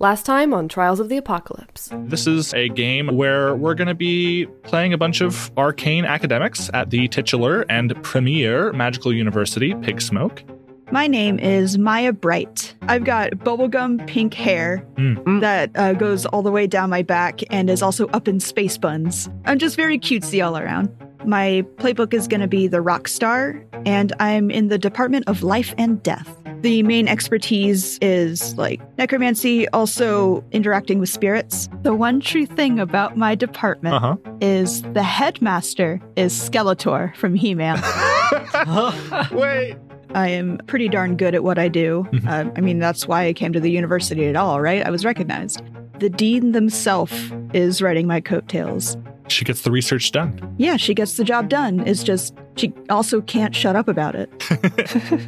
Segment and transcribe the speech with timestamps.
[0.00, 1.90] Last time on Trials of the Apocalypse.
[2.04, 6.70] This is a game where we're going to be playing a bunch of arcane academics
[6.72, 10.42] at the titular and premier magical university, Pigsmoke.
[10.90, 12.74] My name is Maya Bright.
[12.88, 15.40] I've got bubblegum pink hair Mm.
[15.42, 18.78] that uh, goes all the way down my back and is also up in space
[18.78, 19.28] buns.
[19.44, 20.88] I'm just very cutesy all around.
[21.24, 25.42] My playbook is going to be the rock star, and I'm in the Department of
[25.42, 26.36] Life and Death.
[26.62, 31.68] The main expertise is like necromancy, also interacting with spirits.
[31.82, 34.16] The one true thing about my department Uh huh.
[34.40, 37.76] is the headmaster is Skeletor from He Man.
[39.32, 39.76] Wait.
[40.14, 42.06] I am pretty darn good at what I do.
[42.12, 42.26] Mhm.
[42.26, 44.84] Uh, I mean, that's why I came to the university at all, right?
[44.84, 45.62] I was recognized.
[46.00, 48.96] The dean themselves is writing my coattails.
[49.30, 50.54] She gets the research done.
[50.58, 51.80] Yeah, she gets the job done.
[51.86, 54.28] It's just she also can't shut up about it.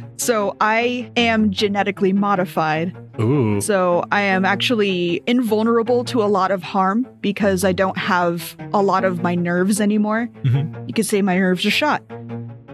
[0.17, 2.95] so I am genetically modified.
[3.19, 3.61] Ooh.
[3.61, 8.81] So I am actually invulnerable to a lot of harm because I don't have a
[8.81, 10.29] lot of my nerves anymore.
[10.43, 10.87] Mhm.
[10.87, 12.01] You could say my nerves are shot.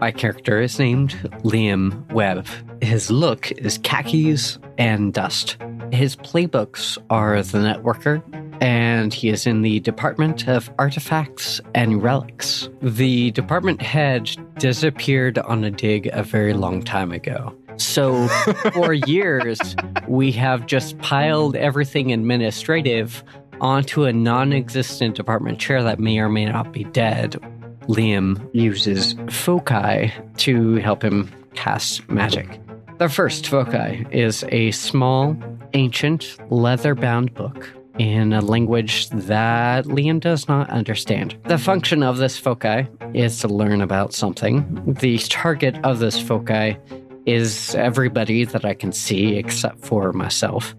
[0.00, 1.10] My character is named
[1.44, 2.46] Liam Webb.
[2.80, 5.58] His look is khakis and dust.
[5.92, 8.22] His playbooks are The Networker,
[8.62, 12.70] and he is in the Department of Artifacts and Relics.
[12.80, 17.54] The department head disappeared on a dig a very long time ago.
[17.76, 18.26] So,
[18.72, 19.60] for years,
[20.08, 23.22] we have just piled everything administrative
[23.60, 27.36] onto a non existent department chair that may or may not be dead
[27.90, 32.60] Liam uses foci to help him cast magic.
[32.98, 35.36] The first foci is a small,
[35.72, 41.36] ancient, leather bound book in a language that Liam does not understand.
[41.46, 44.94] The function of this foci is to learn about something.
[45.00, 46.76] The target of this foci
[47.26, 50.76] is everybody that I can see except for myself.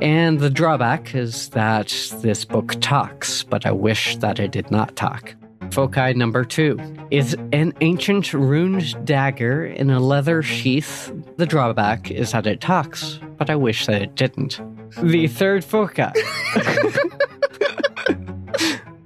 [0.00, 1.88] And the drawback is that
[2.22, 5.34] this book talks, but I wish that it did not talk.
[5.70, 6.78] Foci number two
[7.10, 11.12] is an ancient runed dagger in a leather sheath.
[11.36, 14.60] The drawback is that it talks, but I wish that it didn't.
[15.02, 16.02] The third foci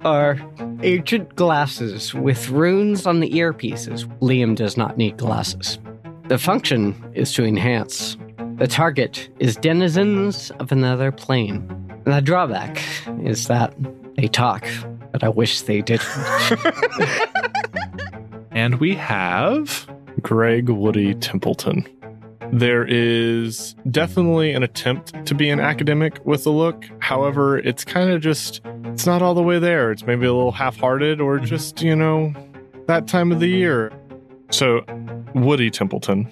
[0.05, 0.39] are
[0.81, 4.05] ancient glasses with runes on the earpieces.
[4.19, 5.79] Liam does not need glasses.
[6.27, 8.17] The function is to enhance.
[8.57, 11.67] The target is denizens of another plane.
[12.05, 12.81] The drawback
[13.21, 13.73] is that
[14.15, 14.67] they talk,
[15.13, 16.09] but I wish they didn't.
[18.53, 19.89] And we have.
[20.21, 21.85] Greg Woody Templeton.
[22.51, 26.85] There is definitely an attempt to be an academic with the look.
[26.99, 29.91] However, it's kind of just, it's not all the way there.
[29.91, 31.45] It's maybe a little half hearted or mm-hmm.
[31.45, 32.31] just, you know,
[32.85, 33.91] that time of the year.
[34.51, 34.85] So,
[35.33, 36.29] Woody Templeton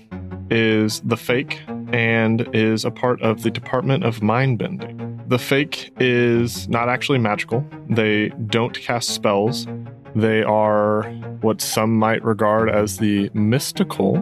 [0.51, 1.59] is the fake
[1.91, 5.10] and is a part of the Department of Mind Bending.
[5.27, 9.67] The fake is not actually magical, they don't cast spells.
[10.13, 11.03] They are
[11.39, 14.21] what some might regard as the mystical,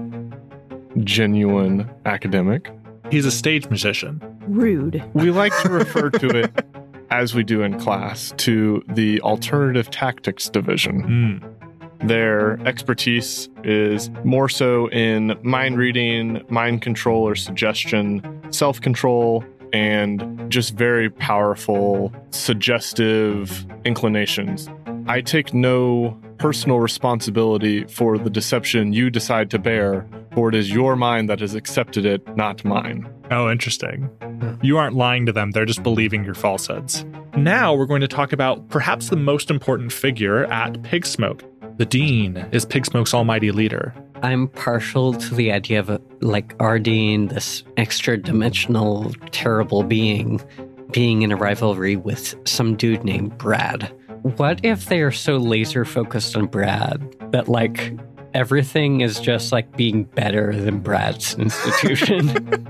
[1.04, 2.70] genuine academic.
[3.12, 4.22] He's a stage musician.
[4.48, 5.04] Rude.
[5.14, 6.66] We like to refer to it,
[7.09, 11.42] as we do in class, to the alternative tactics division.
[11.42, 12.08] Mm.
[12.08, 18.22] Their expertise is more so in mind reading, mind control or suggestion,
[18.52, 19.44] self control,
[19.74, 24.69] and just very powerful, suggestive inclinations.
[25.07, 30.72] I take no personal responsibility for the deception you decide to bear, for it is
[30.72, 33.12] your mind that has accepted it, not mine.
[33.31, 34.09] Oh, interesting.
[34.62, 37.06] You aren't lying to them, they're just believing your falsehoods.
[37.38, 41.44] Now we're going to talk about perhaps the most important figure at Pigsmoke.
[41.78, 43.94] The Dean is Pigsmoke's almighty leader.
[44.22, 50.41] I'm partial to the idea of, like, Ardeen, this extra dimensional, terrible being,
[50.91, 53.91] being in a rivalry with some dude named Brad.
[54.38, 57.94] What if they are so laser focused on Brad that, like,
[58.34, 62.29] everything is just like being better than Brad's institution?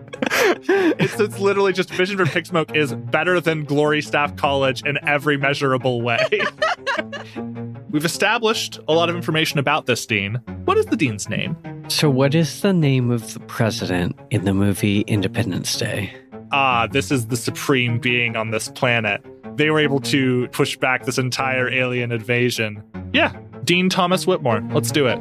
[0.99, 5.38] it's, it's literally just Vision for Pigsmoke is better than Glory Staff College in every
[5.38, 6.27] measurable way.
[7.91, 10.35] We've established a lot of information about this dean.
[10.65, 11.57] What is the dean's name?
[11.88, 16.13] so, what is the name of the president in the movie Independence Day?
[16.51, 19.25] Ah, this is the supreme being on this planet.
[19.55, 22.83] They were able to push back this entire alien invasion.
[23.12, 24.62] Yeah, Dean Thomas Whitmore.
[24.71, 25.19] Let's do it.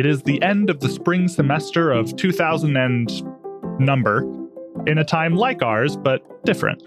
[0.00, 4.22] It is the end of the spring semester of 2000 and number,
[4.86, 6.82] in a time like ours, but different.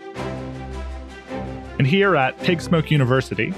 [1.78, 3.54] And here at Pigsmoke University,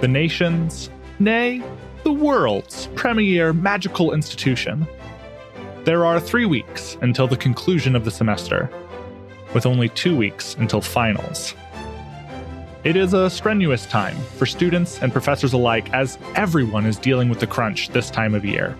[0.00, 0.88] the nation's,
[1.18, 1.62] nay,
[2.04, 4.86] the world's premier magical institution,
[5.84, 8.70] there are three weeks until the conclusion of the semester,
[9.52, 11.54] with only two weeks until finals.
[12.84, 17.40] It is a strenuous time for students and professors alike as everyone is dealing with
[17.40, 18.76] the crunch this time of year.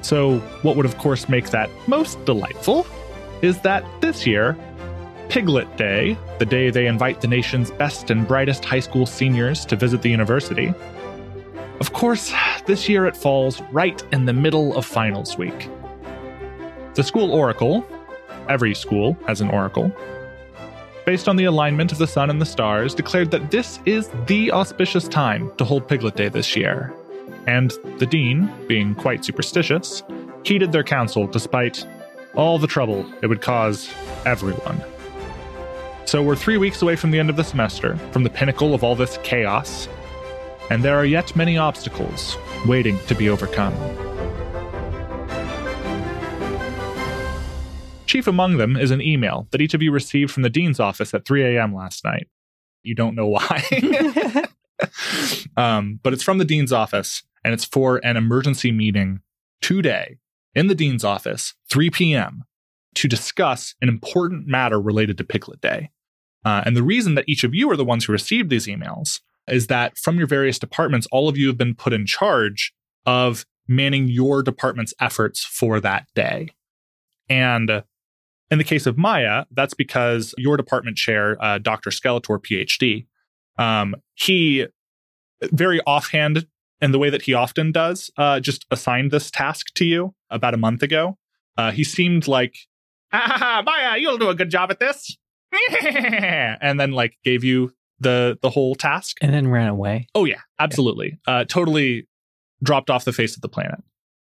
[0.00, 2.86] So, what would of course make that most delightful
[3.42, 4.56] is that this year,
[5.28, 9.76] Piglet Day, the day they invite the nation's best and brightest high school seniors to
[9.76, 10.74] visit the university,
[11.80, 12.32] of course,
[12.66, 15.68] this year it falls right in the middle of finals week.
[16.94, 17.84] The school oracle,
[18.48, 19.90] every school has an oracle,
[21.04, 24.52] based on the alignment of the sun and the stars, declared that this is the
[24.52, 26.92] auspicious time to hold Piglet Day this year.
[27.46, 30.02] And the dean, being quite superstitious,
[30.44, 31.86] heeded their counsel despite
[32.34, 33.90] all the trouble it would cause
[34.24, 34.82] everyone.
[36.04, 38.84] So we're three weeks away from the end of the semester, from the pinnacle of
[38.84, 39.88] all this chaos,
[40.70, 43.74] and there are yet many obstacles waiting to be overcome.
[48.12, 51.14] Chief among them is an email that each of you received from the dean's office
[51.14, 51.74] at 3 a.m.
[51.74, 52.28] last night.
[52.82, 53.64] You don't know why.
[55.56, 59.20] um, but it's from the dean's office, and it's for an emergency meeting
[59.62, 60.18] today
[60.54, 62.44] in the dean's office, 3 p.m.,
[62.96, 65.88] to discuss an important matter related to Piglet Day.
[66.44, 69.20] Uh, and the reason that each of you are the ones who received these emails
[69.48, 72.74] is that from your various departments, all of you have been put in charge
[73.06, 76.50] of manning your department's efforts for that day.
[77.30, 77.82] And
[78.52, 81.88] in the case of Maya, that's because your department chair, uh, Dr.
[81.88, 83.06] Skeletor, PhD,
[83.58, 84.66] um, he
[85.44, 86.46] very offhand
[86.82, 90.52] in the way that he often does, uh, just assigned this task to you about
[90.52, 91.16] a month ago.
[91.56, 92.54] Uh, he seemed like,
[93.14, 95.16] ah, Maya, you'll do a good job at this.
[96.60, 100.08] and then like gave you the the whole task and then ran away.
[100.14, 101.18] Oh yeah, absolutely.
[101.26, 102.06] Uh, totally
[102.62, 103.82] dropped off the face of the planet.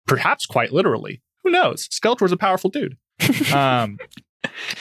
[0.07, 1.21] Perhaps quite literally.
[1.45, 1.89] Who knows?
[1.89, 2.97] Skeletor's a powerful dude.
[3.55, 3.99] um,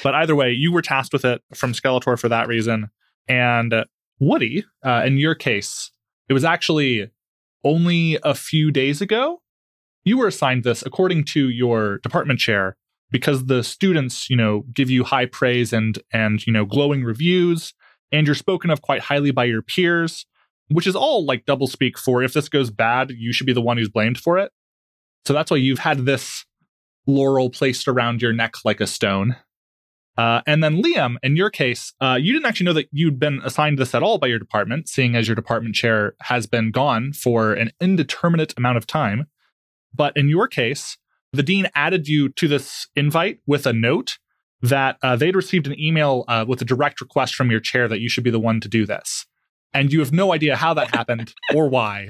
[0.02, 2.90] but either way, you were tasked with it from Skeletor for that reason.
[3.28, 3.86] And uh,
[4.20, 5.92] Woody, uh, in your case,
[6.28, 7.12] it was actually
[7.64, 9.42] only a few days ago
[10.04, 12.76] you were assigned this according to your department chair
[13.12, 17.74] because the students, you know, give you high praise and and you know glowing reviews,
[18.12, 20.26] and you're spoken of quite highly by your peers,
[20.70, 23.62] which is all like double speak for if this goes bad, you should be the
[23.62, 24.52] one who's blamed for it.
[25.26, 26.46] So that's why you've had this
[27.06, 29.36] laurel placed around your neck like a stone.
[30.16, 33.42] Uh, and then Liam, in your case, uh, you didn't actually know that you'd been
[33.44, 37.14] assigned this at all by your department, seeing as your department chair has been gone
[37.14, 39.28] for an indeterminate amount of time.
[39.94, 40.98] But in your case,
[41.32, 44.20] the dean added you to this invite with a note
[44.62, 48.00] that uh, they'd received an email uh, with a direct request from your chair that
[48.00, 49.26] you should be the one to do this.
[49.74, 52.10] And you have no idea how that happened or why,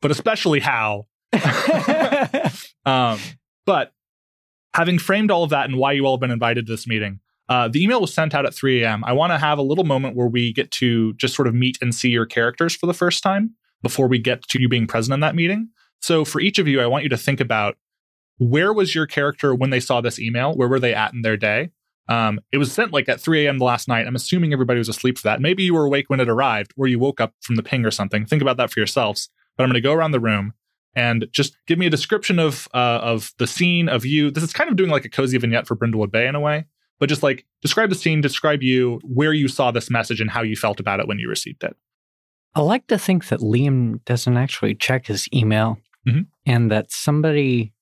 [0.00, 1.06] but especially how.
[2.86, 3.18] um,
[3.66, 3.92] but
[4.74, 7.20] having framed all of that and why you all have been invited to this meeting,
[7.48, 9.04] uh, the email was sent out at 3 a.m.
[9.04, 11.76] I want to have a little moment where we get to just sort of meet
[11.82, 15.12] and see your characters for the first time before we get to you being present
[15.12, 15.68] in that meeting.
[16.00, 17.76] So for each of you, I want you to think about
[18.38, 20.54] where was your character when they saw this email?
[20.54, 21.70] Where were they at in their day?
[22.08, 23.58] Um, it was sent like at 3 a.m.
[23.58, 24.06] last night.
[24.06, 25.40] I'm assuming everybody was asleep for that.
[25.40, 27.90] Maybe you were awake when it arrived, or you woke up from the ping or
[27.90, 28.26] something.
[28.26, 29.30] Think about that for yourselves.
[29.56, 30.54] But I'm going to go around the room
[30.94, 34.30] and just give me a description of uh, of the scene of you.
[34.30, 36.66] This is kind of doing like a cozy vignette for Brindlewood Bay in a way,
[37.00, 40.42] but just like describe the scene, describe you, where you saw this message, and how
[40.42, 41.76] you felt about it when you received it.
[42.54, 46.26] I like to think that Liam doesn't actually check his email Mhm.
[46.44, 47.72] and that somebody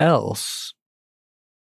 [0.00, 0.74] else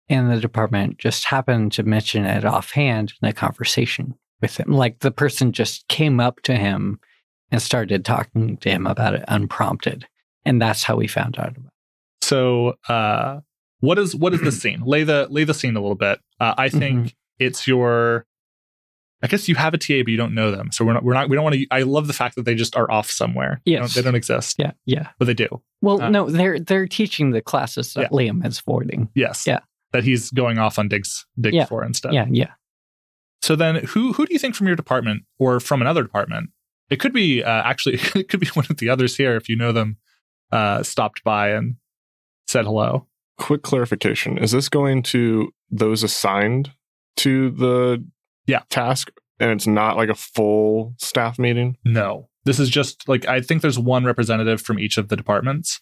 [0.08, 4.72] in the department just happened to mention it offhand in a conversation with him.
[4.72, 6.98] Like the person just came up to him
[7.50, 10.06] and started talking to him about it unprompted.
[10.44, 12.24] And that's how we found out about it.
[12.24, 13.40] So, uh,
[13.80, 14.82] what is what is the scene?
[14.84, 16.20] Lay the lay the scene a little bit.
[16.38, 18.26] Uh, I think it's your.
[19.22, 20.72] I guess you have a TA, but you don't know them.
[20.72, 21.04] So we're not.
[21.04, 21.28] We're not.
[21.28, 21.66] We don't want to.
[21.70, 23.60] I love the fact that they just are off somewhere.
[23.66, 23.94] They don't- Yes.
[23.94, 25.08] they don't exist, Yeah, yeah.
[25.18, 25.60] but they do.
[25.82, 29.10] Well, Uh, no, they're they're teaching the classes that Liam is forwarding.
[29.14, 29.46] Yes.
[29.46, 29.60] Yeah.
[29.92, 31.66] That he's going off on digs digs Yeah.
[31.66, 32.14] for instead.
[32.14, 32.52] Yeah, yeah.
[33.42, 36.50] So then, who who do you think from your department or from another department?
[36.88, 39.56] It could be uh, actually it could be one of the others here if you
[39.56, 39.98] know them.
[40.52, 41.76] Uh, stopped by and
[42.48, 43.06] said hello.
[43.38, 46.72] Quick clarification: Is this going to those assigned
[47.18, 48.04] to the
[48.46, 48.62] Yeah.
[48.70, 51.76] task, and it's not like a full staff meeting?
[51.84, 55.80] No, this is just like I think there's one representative from each of the departments.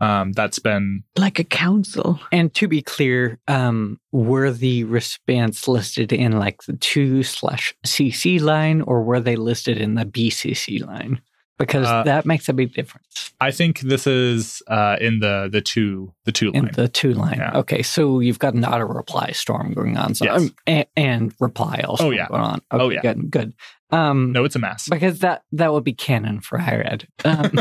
[0.00, 2.18] Um, that's been Like a council.
[2.32, 8.40] And to be clear, um, were the recipients listed in like the two slash CC
[8.40, 11.20] line or were they listed in the BCC line?
[11.58, 15.60] Because Uh, that makes a big difference I think this is uh, in the the
[15.60, 16.72] two the two in line.
[16.74, 17.38] the two line.
[17.38, 17.58] Yeah.
[17.58, 20.40] Okay, so you've got an auto reply storm going on, so Yes.
[20.42, 22.28] um, and, and reply also Oh, yeah.
[22.28, 22.62] going on.
[22.70, 23.00] Oh, yeah.
[23.02, 23.52] good, good.
[23.90, 24.88] Um, no, it's a mess.
[24.90, 27.06] because that that would be canon for higher ed.
[27.24, 27.50] Um,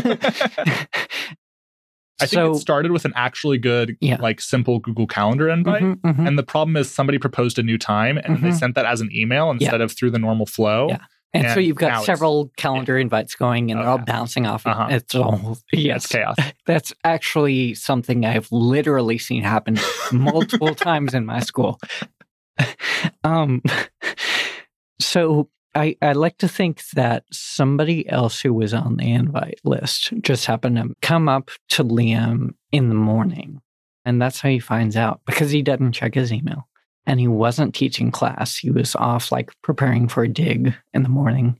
[2.19, 4.17] I think so, it started with an actually good, Yeah.
[4.21, 5.81] like simple Google Calendar invite.
[5.81, 6.27] Mhm, mhm.
[6.27, 8.59] And the problem is somebody proposed a new time and they Mhm.
[8.59, 10.87] sent that as an email instead of through the normal flow.
[10.89, 10.99] Yeah.
[11.33, 14.67] And, so you've got several calendar invites going, and Oh, they're all bouncing off.
[14.67, 14.87] Uh-huh.
[14.89, 16.35] It's all yes, chaos.
[16.65, 19.79] that's actually something I've literally seen happen
[20.11, 21.79] multiple times in my school.
[23.23, 23.61] um,
[24.99, 30.11] so I I like to think that somebody else who was on the invite list
[30.21, 33.61] just happened to come up to Liam in the morning,
[34.03, 36.67] and that's how he finds out because he doesn't check his email
[37.05, 38.57] and he wasn't teaching class.
[38.57, 41.59] He was off like preparing for a dig in the morning.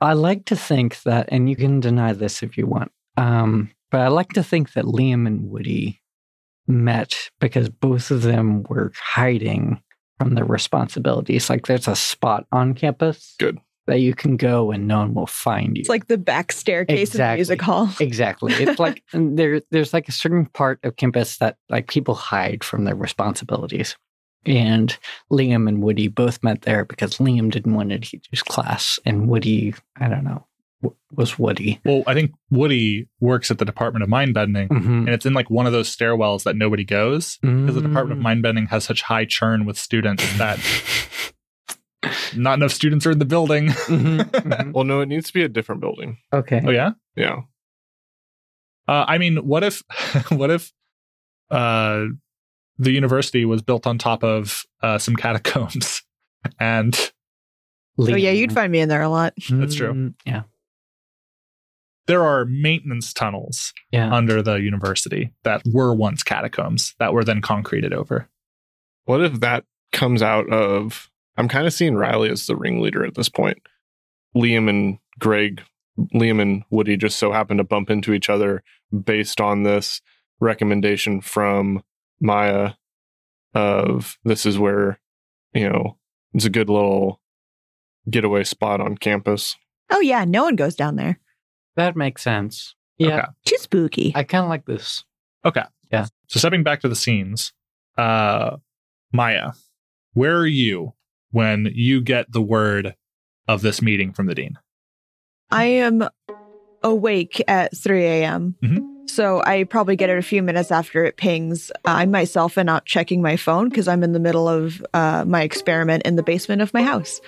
[0.00, 4.00] I like to think that, and you can deny this if you want, um, but
[4.00, 6.00] I like to think that Liam and Woody
[6.66, 9.82] met because both of them were hiding
[10.18, 11.50] from their responsibilities.
[11.50, 13.58] Like there's a spot on campus Good.
[13.86, 15.80] that you can go and no one will find you.
[15.80, 17.90] It's like the back staircase of the music hall.
[18.00, 18.52] Exactly.
[18.52, 22.62] It's like and there there's like a certain part of campus that like people hide
[22.62, 23.96] from their responsibilities.
[24.46, 24.96] And
[25.30, 29.28] Liam and Woody both met there because Liam didn't want to teach his class and
[29.28, 30.46] Woody, I don't know,
[30.82, 31.78] w- was Woody.
[31.84, 34.68] Well, I think Woody works at the Department of Mind Bending.
[34.68, 34.86] Mhm.
[35.00, 38.18] And it's in like one of those stairwells that nobody goes because the Department of
[38.18, 38.22] Mm.
[38.22, 40.58] Mind Bending has such high churn with students that
[42.34, 43.66] not enough students are in the building.
[43.88, 44.72] Mhm, mhm.
[44.72, 46.16] Well, no, it needs to be a different building.
[46.32, 46.62] Okay.
[46.64, 46.92] oh yeah.
[47.14, 47.40] Yeah.
[48.88, 49.82] Uh, I mean, what if,
[50.30, 50.72] what if,
[51.50, 52.06] uh,
[52.80, 56.02] the university was built on top of uh, some catacombs,
[56.58, 57.12] and
[57.98, 59.34] Oh yeah, you'd find me in there a lot.
[59.50, 59.92] That's true.
[59.92, 60.42] Mm, Yeah.
[62.06, 64.12] there are maintenance tunnels Yeah.
[64.12, 68.28] under the university that were once catacombs that were then concreted over.
[69.04, 71.10] What if that comes out of?
[71.36, 73.58] I'm kind of seeing Riley as the ringleader at this point.
[74.36, 75.62] Liam and Greg,
[76.14, 78.62] Liam and Woody just so happen to bump into each other
[79.04, 80.00] based on this
[80.40, 81.82] recommendation from
[82.20, 82.72] Maya
[83.54, 85.00] of this is where,
[85.52, 85.96] you know,
[86.34, 87.20] it's a good little
[88.08, 89.56] getaway spot on campus.
[89.90, 91.18] Oh yeah, no one goes down there.
[91.76, 92.74] That makes sense.
[92.98, 93.18] Yeah.
[93.18, 93.26] Okay.
[93.46, 94.12] Too spooky.
[94.14, 95.04] I kind of like this.
[95.44, 95.62] Okay.
[95.90, 96.06] Yeah.
[96.28, 97.52] So stepping back to the scenes,
[97.96, 98.56] uh,
[99.12, 99.52] Maya,
[100.12, 100.92] where are you
[101.30, 102.94] when you get the word
[103.48, 104.58] of this meeting from the dean?
[105.50, 106.06] I am
[106.82, 108.54] awake at 3 a.m.
[108.62, 108.89] Mhm.
[109.10, 111.70] So I probably get it a few minutes after it pings.
[111.84, 115.42] I myself am not checking my phone because I'm in the middle of uh, my
[115.42, 117.20] experiment in the basement of my house.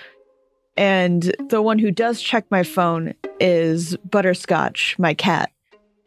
[0.77, 5.51] And the one who does check my phone is Butterscotch, my cat.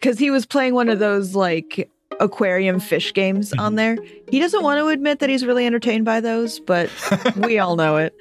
[0.00, 3.76] Because he was playing one of those like aquarium fish games on Mhm.
[3.76, 3.96] there.
[4.30, 6.90] He doesn't want to admit that he's really entertained by those, but
[7.36, 8.14] we all know it.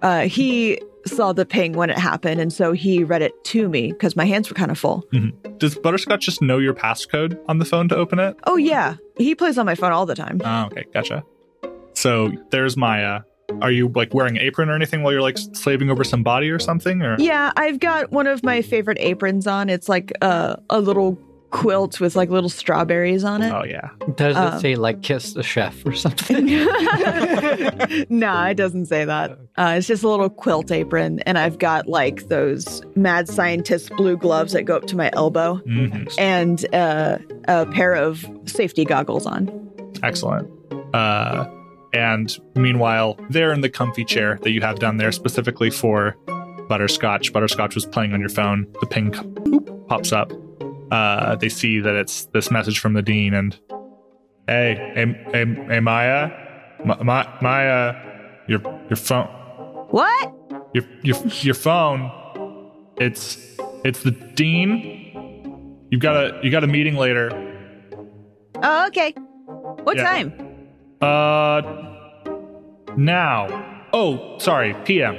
[0.00, 3.92] Uh, he saw the ping when it happened, and so he read it to me
[3.92, 5.04] because my hands were kind of full.
[5.12, 5.58] Mm-hmm.
[5.58, 8.36] Does Butterscotch just know your passcode on the phone to open it?
[8.44, 10.40] Oh yeah, he plays on my phone all the time.
[10.44, 11.24] Oh, okay, gotcha.
[11.94, 13.20] So there's Maya.
[13.50, 16.22] Uh, are you like wearing an apron or anything while you're like slaving over some
[16.22, 17.02] body or something?
[17.02, 19.68] Or Yeah, I've got one of my favorite aprons on.
[19.68, 21.18] It's like a a little
[21.52, 23.52] quilt with like little strawberries on it.
[23.52, 26.46] oh yeah, Does Um, it say like kiss the chef or something?
[28.08, 29.38] nah, it doesn't say that.
[29.56, 34.16] Uh, it's just a little quilt apron, and I've got like those mad scientist blue
[34.16, 37.18] gloves that go up to my elbow, hmm and uh,
[37.48, 39.48] a pair of safety goggles on.
[40.02, 40.50] excellent.
[40.94, 41.46] Uh,
[41.94, 46.16] and meanwhile, they're in the comfy chair that you have down there specifically for
[46.68, 47.32] Butterscotch.
[47.32, 48.66] Butterscotch was playing on your phone.
[48.80, 49.12] The ping
[49.88, 50.32] pops up.
[50.92, 53.58] Uh, they see that it's this message from the dean, and
[54.46, 56.30] hey, hey, hey, hey Maya,
[56.84, 57.94] Ma- Ma- Maya,
[58.46, 59.26] your your phone.
[59.90, 60.32] What?
[60.74, 62.10] your your your phone.
[62.98, 63.38] It's
[63.84, 64.68] it's the dean.
[65.90, 67.30] You've got a you got a meeting later.
[68.62, 69.12] Oh, okay.
[69.84, 70.04] What Yeah.
[70.04, 70.28] time?
[71.00, 71.62] Uh,
[72.96, 73.48] now.
[73.94, 75.16] Oh, sorry, p.m.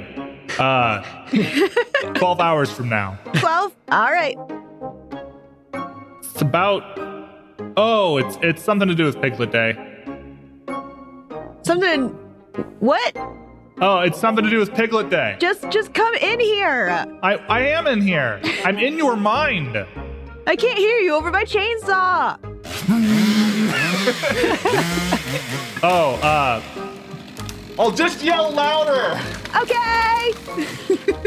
[0.58, 1.02] Uh,
[2.14, 3.18] twelve hours from now.
[3.34, 3.74] Twelve.
[3.90, 4.36] All right.
[6.34, 6.82] It's about.
[7.76, 9.76] Oh, it's it's something to do with Piglet Day.
[11.62, 12.08] Something.
[12.80, 13.16] What?
[13.80, 15.36] Oh, it's something to do with Piglet Day.
[15.38, 16.88] Just just come in here.
[17.22, 18.40] I I am in here.
[18.64, 19.76] I'm in your mind.
[20.48, 22.36] I can't hear you over my chainsaw.
[25.86, 26.62] Oh, uh.
[27.78, 29.20] I'll just yell louder!
[29.54, 30.32] Okay.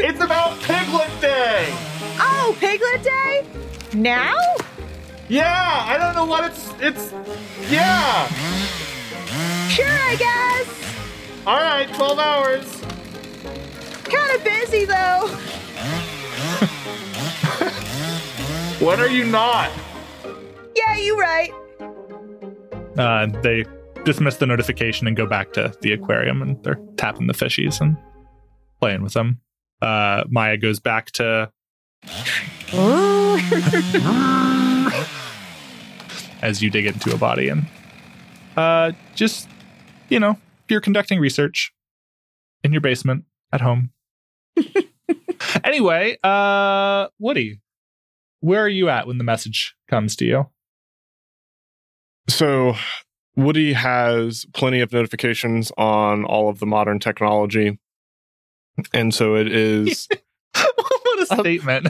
[0.00, 1.66] It's about Piglet Day!
[2.18, 3.46] Oh, Piglet Day?
[3.94, 4.34] Now?
[5.28, 6.72] Yeah, I don't know what it's.
[6.80, 7.12] It's.
[7.70, 8.26] Yeah!
[9.68, 11.46] Sure, I guess.
[11.46, 12.80] Alright, 12 hours.
[14.04, 15.28] Kind of busy though.
[18.84, 19.70] what are you not?
[20.74, 21.52] Yeah, you right.
[22.96, 23.66] Uh, they
[24.04, 27.96] dismiss the notification and go back to the aquarium and they're tapping the fishies and
[28.80, 29.40] playing with them.
[29.82, 31.52] Uh, Maya goes back to
[36.42, 37.66] as you dig into a body and
[38.56, 39.48] uh, just
[40.08, 40.38] you know
[40.68, 41.72] you're conducting research
[42.62, 43.90] in your basement at home.
[45.64, 47.60] anyway, uh, Woody,
[48.40, 50.46] where are you at when the message comes to you?
[52.28, 52.74] So
[53.36, 57.78] Woody has plenty of notifications on all of the modern technology.
[58.92, 60.08] And so it is
[61.18, 61.88] what a statement.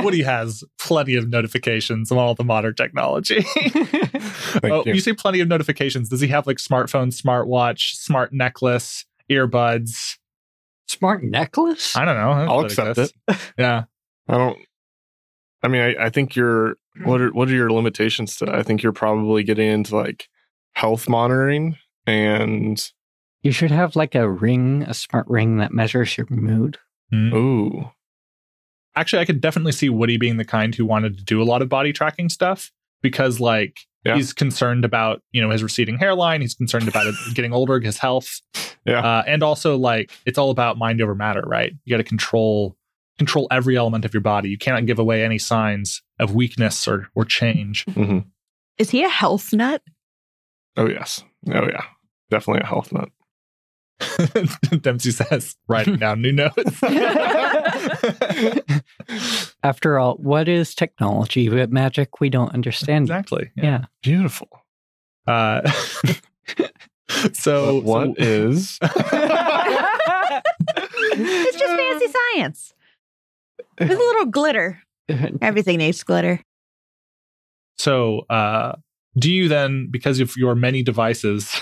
[0.04, 3.44] Woody has plenty of notifications of all the modern technology.
[4.62, 4.94] Oh, you.
[4.94, 6.08] you say plenty of notifications.
[6.08, 10.16] Does he have like smartphone, smartwatch, smart necklace, earbuds?
[10.86, 11.96] Smart necklace?
[11.96, 12.34] I don't know.
[12.36, 13.52] That's I'll accept exists.
[13.58, 13.84] Yeah.
[14.28, 14.58] I don't
[15.62, 18.54] I mean I, I think you're what are what are your limitations to that?
[18.54, 20.28] I think you're probably getting into like
[20.74, 22.80] health monitoring and
[23.42, 26.78] You should have like a ring, a smart ring that measures your mood.
[27.10, 27.34] Hmm.
[27.34, 27.90] ooh.
[28.96, 31.62] Actually, I could definitely see Woody being the kind who wanted to do a lot
[31.62, 32.70] of body tracking stuff
[33.02, 34.14] because, like, Yeah.
[34.16, 36.40] he's concerned about you know his receding hairline.
[36.40, 38.40] He's concerned about it getting older, his health.
[38.86, 39.00] Yeah.
[39.00, 41.72] uh, and also like it's all about mind over matter, right?
[41.84, 42.76] You got to control
[43.18, 44.48] control every element of your body.
[44.50, 47.84] You cannot give away any signs of weakness or or change.
[47.86, 48.18] hmm
[48.78, 49.80] Is he a health nut?
[50.76, 51.24] Oh yes.
[51.48, 51.84] Oh yeah.
[52.30, 53.08] Definitely a health nut.
[54.80, 56.82] Dempsey says, writing down new notes.
[59.62, 63.04] After all, what is technology but magic we don't understand?
[63.04, 63.50] exactly.
[63.56, 63.84] Yeah.
[64.02, 64.48] Beautiful.
[65.26, 65.62] Uh,
[67.32, 68.78] so But what so- is
[71.16, 72.74] It's just fancy science.
[73.78, 74.80] With a little glitter.
[75.42, 76.40] Everything needs glitter.
[77.78, 78.76] So, uh,
[79.18, 81.54] do you then, because of your many devices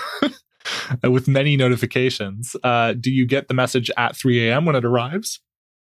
[1.03, 4.65] with many notifications, uh, do you get the message at 3 a.m.
[4.65, 5.39] when it arrives?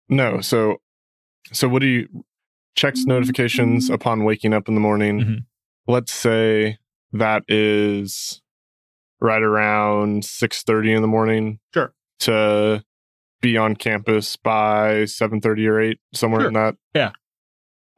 [0.09, 0.40] No.
[0.40, 0.76] So,
[1.53, 2.24] so what do you
[2.76, 5.20] checks notifications upon waking up in the morning.
[5.20, 5.37] Mhm.
[5.88, 6.79] Let's say
[7.12, 8.40] that is
[9.20, 11.59] right around six thirty in the morning.
[11.74, 11.92] Sure.
[12.20, 12.83] To
[13.40, 16.48] be on campus by seven thirty or eight, somewhere Sure.
[16.48, 17.11] in that Yeah.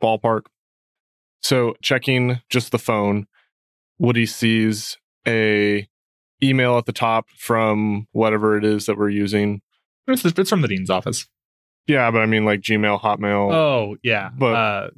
[0.03, 0.43] ballpark.
[1.43, 3.27] So checking just the phone,
[3.99, 4.97] Woody sees
[5.29, 5.87] a
[6.43, 9.61] email at the top from whatever it is that we're using.
[10.09, 11.27] It's, it's from the dean's office.
[11.87, 13.53] Yeah, but I mean like Gmail, Hotmail.
[13.53, 14.31] Oh, yeah.
[14.37, 14.91] But- uh,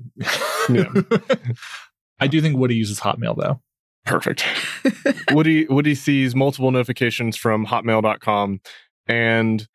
[0.68, 0.92] Yeah.
[2.20, 3.60] I do think Woody uses Hotmail, though.
[4.06, 4.44] Perfect.
[5.32, 8.60] Woody Woody sees multiple notifications from hotmail.com
[9.06, 9.66] and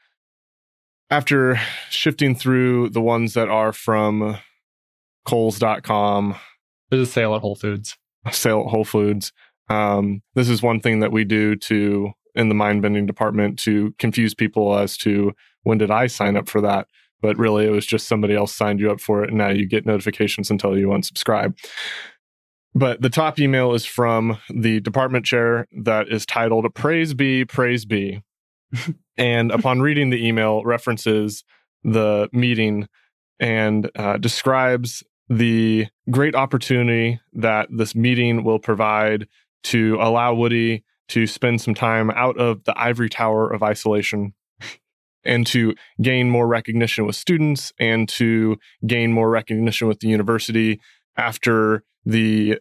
[1.11, 4.37] after shifting through the ones that are from
[5.25, 6.35] kohls.com,
[6.89, 7.97] There's a sale at Whole Foods.
[8.31, 9.31] sale at Whole Foods,
[9.69, 13.93] um, this is one thing that we do to in the mind bending department to
[13.99, 16.87] confuse people as to when did I sign up for that?
[17.21, 19.67] But really it was just somebody else signed you up for it and now you
[19.67, 21.57] get notifications until you unsubscribe.
[22.75, 27.83] But the top email is from the department chair that is titled Praise Be, Praise
[27.83, 28.21] Be.
[29.17, 31.43] and upon reading the email, references
[31.83, 32.87] the meeting
[33.39, 39.27] and uh, describes the great opportunity that this meeting will provide
[39.63, 44.33] to allow Woody to spend some time out of the ivory tower of isolation
[45.23, 50.79] and to gain more recognition with students and to gain more recognition with the university
[51.17, 52.57] after the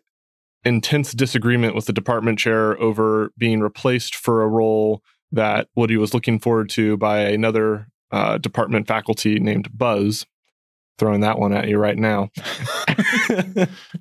[0.65, 6.15] intense disagreement with the department chair over being replaced for a role that Woody was
[6.15, 10.27] looking forward to by another uh, department faculty named Buzz.
[10.99, 12.31] Throwing that one at you right now.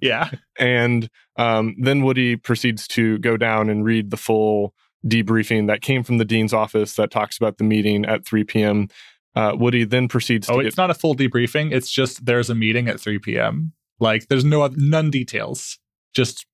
[0.01, 0.29] Yeah.
[0.57, 4.73] and um, then Woody proceeds to go down and read the full
[5.05, 8.87] debriefing that came from the dean's office that talks about the meeting at 3 p.m.
[9.35, 11.71] Uh, Woody then proceeds Oh, to it's get not a full debriefing.
[11.71, 13.73] It's just there's a meeting at 3 p.m.
[13.99, 15.77] Like there's no none details.
[16.13, 16.45] Just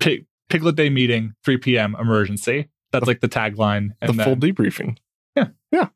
[0.00, 1.96] pig, Piglet Day meeting, 3 p.m.
[1.98, 2.68] emergency.
[2.92, 3.90] That's like the tagline.
[4.00, 4.98] the And full debriefing.
[5.36, 5.48] Yeah.
[5.70, 5.88] Yeah.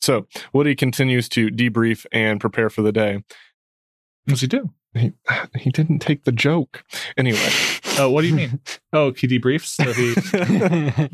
[0.00, 3.22] So Woody continues to debrief and prepare for the day.
[4.26, 4.70] what's he do?
[4.94, 5.12] He,
[5.56, 6.84] he didn't take the joke.
[7.16, 7.48] Anyway,
[7.98, 8.60] Oh, what do you mean?
[8.92, 9.66] Oh, he debriefs.
[9.66, 10.14] So he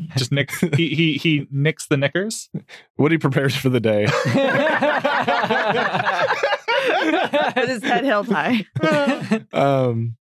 [0.17, 0.59] just nicks.
[0.61, 2.49] He he he nicks the knickers.
[2.97, 4.05] Woody prepares for the day.
[7.55, 8.65] With his head held high.
[9.53, 10.17] Um,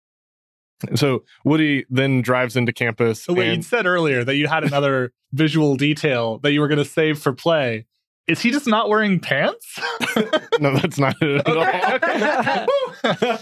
[0.96, 3.26] so Woody then drives into campus.
[3.28, 6.80] Oh, wait, you said earlier that you had another visual detail that you were going
[6.80, 7.86] to save for play.
[8.28, 9.80] Is he just not wearing pants?
[10.60, 13.40] no, that's not it at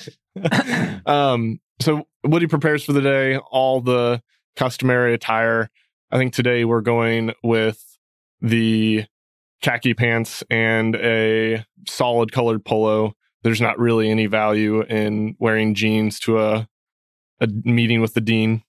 [1.06, 1.06] all.
[1.34, 4.22] um, so Woody prepares for the day, all the
[4.56, 5.70] customary attire.
[6.12, 7.84] I think today we're going with
[8.42, 9.06] the
[9.62, 13.14] khaki pants and a solid colored polo.
[13.44, 16.68] There's not really any value in wearing jeans to a
[17.42, 18.64] a meeting with the dean.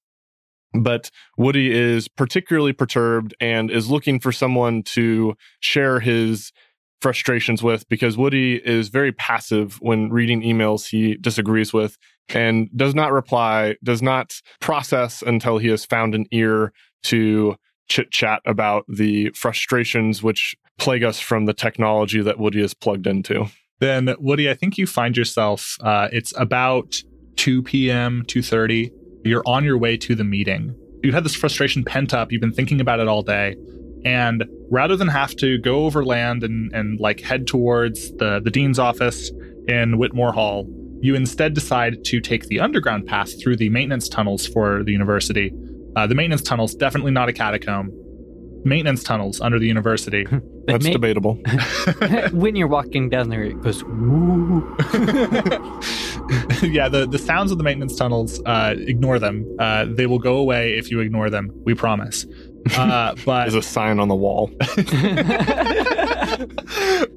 [0.72, 6.52] But Woody is particularly perturbed and is looking for someone to share his
[7.00, 11.96] frustrations with because Woody is very passive when reading emails he disagrees with
[12.28, 16.72] and does not reply, does not process until he has found an ear
[17.04, 17.56] to
[17.88, 23.06] chit chat about the frustrations which plague us from the technology that Woody is plugged
[23.06, 23.46] into.
[23.80, 25.76] then Woody, I think you find yourself.
[25.80, 27.02] Uh, it's about
[27.36, 28.24] two p.m.
[28.28, 28.92] two thirty.
[29.24, 30.74] You're on your way to the meeting.
[31.02, 32.32] You had this frustration pent up.
[32.32, 33.56] You've been thinking about it all day,
[34.04, 38.50] and rather than have to go over land and and like head towards the the
[38.50, 39.30] dean's office
[39.68, 40.66] in Whitmore Hall,
[41.00, 45.52] you instead decide to take the underground path through the maintenance tunnels for the university.
[45.96, 47.90] Uh, the maintenance tunnels definitely not a catacomb.
[48.64, 50.24] Maintenance tunnels under the university.
[50.66, 51.34] That's May- debatable.
[52.32, 54.76] when you're walking down there, it goes woo.
[56.62, 59.46] yeah, the, the sounds of the maintenance tunnels, uh, ignore them.
[59.58, 61.50] Uh, they will go away if you ignore them.
[61.64, 62.26] We promise.
[62.76, 64.50] Uh, but There's a sign on the wall.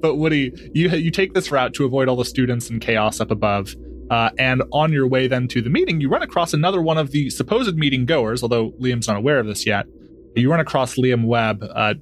[0.01, 3.29] but Woody, you you take this route to avoid all the students and chaos up
[3.31, 3.75] above.
[4.09, 7.11] Uh, and on your way then to the meeting, you run across another one of
[7.11, 9.85] the supposed meeting goers, although Liam's not aware of this yet.
[10.35, 11.63] You run across Liam Webb.
[11.63, 11.93] Uh,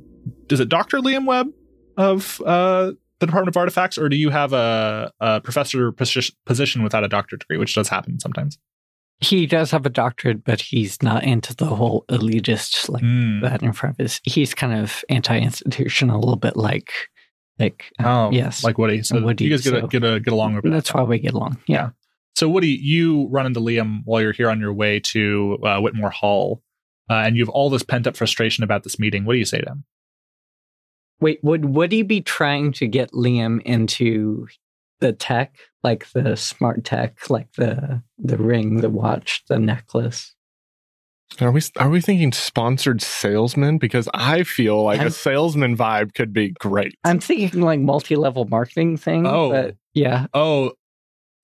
[0.49, 0.99] is it Dr.
[0.99, 1.47] Liam Webb
[1.97, 6.83] of uh, the Department of Artifacts, or do you have a, a professor posi- position
[6.83, 8.57] without a doctorate degree, which does happen sometimes?
[9.23, 13.41] he does have a doctorate, but he's not into the whole elitist like Mm.
[13.43, 14.19] that in front of his.
[14.23, 16.91] He's kind of anti-institutional, a little bit like,
[17.59, 19.03] like uh, Oh, yes, like Woody.
[19.03, 20.73] So Woody, you guys get a, so- get a, get along over that.
[20.73, 21.57] that's why we get along.
[21.67, 21.89] Yeah.
[22.35, 26.09] So Woody, you run into Liam while you're here on your way to uh, Whitmore
[26.09, 26.63] Hall,
[27.09, 29.25] uh, and you have all this pent up frustration about this meeting.
[29.25, 29.83] What do you say to him?
[31.19, 34.47] Wait, would would he be trying to get Liam into
[34.99, 40.35] the tech, like the smart tech, like the the ring, the watch, the necklace?
[41.39, 43.77] Are we are we thinking sponsored salesman?
[43.77, 46.93] Because I feel like I'm- a salesman vibe could be great.
[47.03, 49.25] I'm thinking like multi-level marketing thing.
[49.25, 49.49] Oh.
[49.51, 50.73] but yeah, Oh,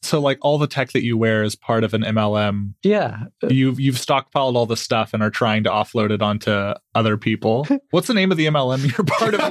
[0.02, 2.74] so like all the tech that you wear is part of an MLM.
[2.84, 3.24] yeah.
[3.48, 7.68] You've you've stockpiled all the stuff and are trying to offload it onto other people.
[7.92, 9.42] What's the name of the MLM you're part of?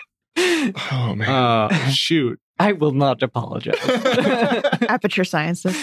[0.92, 1.28] Oh man.
[1.28, 2.40] uh, shoot.
[2.58, 3.76] I will not apologize.
[4.88, 5.76] Aperture Sciences.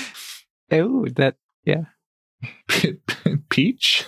[0.71, 1.83] oh, that yeah.
[3.49, 4.05] Peach.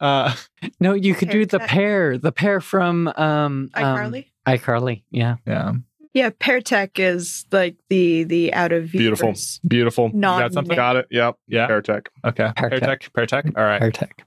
[0.00, 0.34] uh,
[0.80, 4.58] no, you could do the pear, the pear from um, um iCarly.
[4.58, 5.36] iCarly, yeah.
[5.46, 5.72] yeah.
[6.14, 9.34] Yeah, Peartech is like the the out of Beautiful.
[9.66, 10.10] Beautiful.
[10.14, 10.76] non- got something?
[10.76, 11.06] Got it.
[11.10, 11.36] Yep.
[11.48, 11.66] Yeah.
[11.68, 12.06] Airtech.
[12.24, 12.52] Okay.
[12.54, 13.12] Pair Pair tech.
[13.12, 13.44] Pair tech.
[13.56, 13.80] All right.
[13.80, 14.24] Pear tech.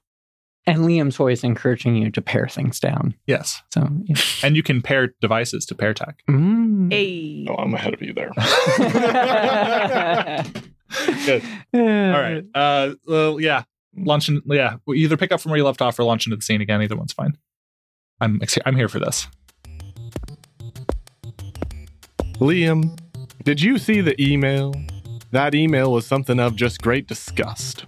[0.65, 3.15] And Liam's always encouraging you to pare things down.
[3.25, 3.61] Yes.
[3.73, 4.17] So, yeah.
[4.43, 6.19] And you can pair devices to pair tech.
[6.29, 6.91] Mm.
[6.91, 8.31] A Oh, I'm ahead of you there.
[11.25, 11.43] Good.
[11.73, 12.43] All right.
[12.53, 13.63] Uh, well, yeah.
[13.95, 14.75] Lunch and yeah.
[14.85, 16.81] We either pick up from where you left off or launch into the scene again.
[16.81, 17.37] Either one's fine.
[18.19, 19.27] I'm ex- I'm here for this.
[22.39, 22.97] Liam,
[23.43, 24.73] did you see the email?
[25.31, 27.85] That email was something of just great disgust.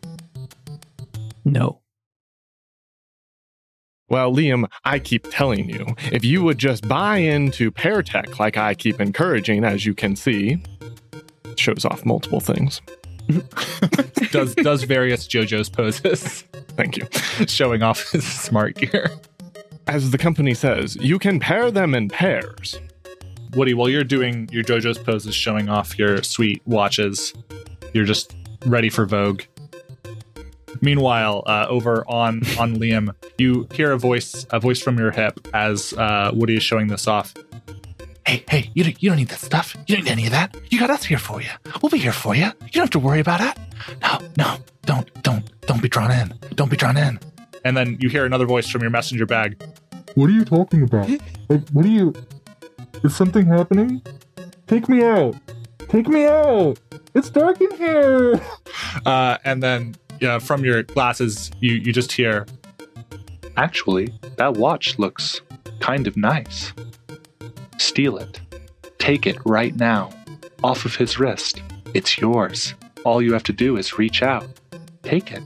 [1.46, 1.82] No.
[4.10, 8.74] Well, Liam, I keep telling you, if you would just buy into Peartech like I
[8.74, 10.58] keep encouraging, as you can see,
[11.56, 12.82] shows off multiple things.
[14.32, 17.08] Does does various JoJo's poses, Thank you.
[17.48, 19.12] showing off his smart gear.
[19.86, 22.80] As the company says, you can pair them in pairs.
[23.56, 27.34] Woody, while you're doing your JoJo's poses, showing off your sweet watches,
[27.94, 28.36] you're just
[28.66, 29.42] ready for Vogue.
[30.82, 35.48] Meanwhile, uh, over on on Liam, you hear a voice a voice from your hip
[35.54, 37.34] as uh, Woody is showing this off.
[38.26, 39.76] Hey, hey, you don't, you don't need that stuff.
[39.88, 40.56] You don't need any of that.
[40.70, 41.50] You got us here for you.
[41.82, 42.46] We'll be here for you.
[42.46, 43.58] You don't have to worry about it.
[44.04, 46.34] No, no, don't, don't, don't be drawn in.
[46.54, 47.20] Don't be drawn in.
[47.66, 49.60] And then you hear another voice from your messenger bag.
[50.14, 51.10] What are you talking about?
[51.74, 52.14] What are you?
[53.04, 54.02] Is something happening?
[54.68, 55.36] Take me out.
[55.88, 56.80] Take me out.
[57.16, 58.42] It's dark in here.
[59.06, 62.46] Uh, and then yeah, from your glasses, you, you just hear,
[63.60, 65.42] Actually, that watch looks
[65.82, 66.72] kind of nice.
[67.78, 68.40] Steal it.
[69.00, 70.12] Take it right now.
[70.64, 71.62] Off of his wrist.
[71.94, 72.74] It's yours.
[73.04, 74.48] All you have to do is reach out.
[75.04, 75.44] Take it.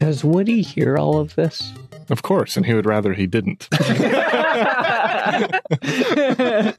[0.00, 1.72] Does Woody hear all of this?
[2.10, 3.68] Of course, and he would rather he didn't.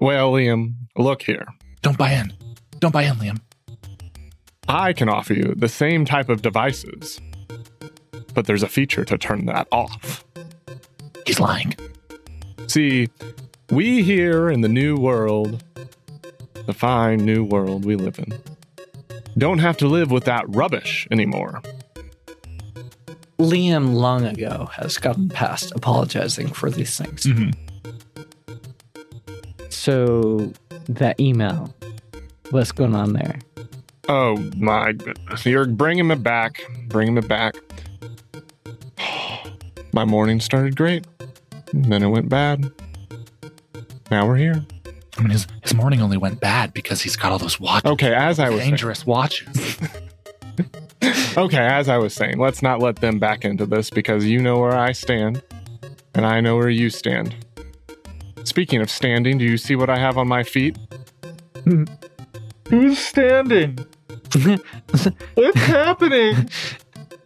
[0.00, 1.46] well, Liam, look here.
[1.82, 2.32] Don't buy in.
[2.78, 3.40] Don't buy in, Liam.
[4.68, 7.20] I can offer you the same type of devices,
[8.34, 10.24] but there's a feature to turn that off.
[11.26, 11.74] He's lying.
[12.66, 13.08] See,
[13.70, 15.62] we here in the new world,
[16.66, 18.32] the fine new world we live in,
[19.38, 21.62] don't have to live with that rubbish anymore.
[23.38, 27.24] Liam long ago has gotten past apologizing for these things.
[27.24, 27.54] Mhm.
[29.70, 30.52] So
[30.88, 31.74] that email,
[32.50, 33.38] what's going on there?
[34.08, 35.44] Oh my goodness.
[35.44, 37.56] You're bringing me back, bringing me back.
[39.92, 41.06] My morning started great,
[41.72, 42.70] then it went bad.
[44.10, 44.64] Now we're here.
[45.18, 47.90] I mean, his, his morning only went bad because he's got all those watches.
[47.90, 49.78] Okay, as I was saying, dangerous watches.
[51.36, 54.58] okay, as I was saying, let's not let them back into this because you know
[54.58, 55.42] where I stand,
[56.14, 57.34] and I know where you stand.
[58.44, 60.78] Speaking of standing, do you see what I have on my feet?
[62.68, 63.78] Who's standing?
[65.34, 66.48] What's happening?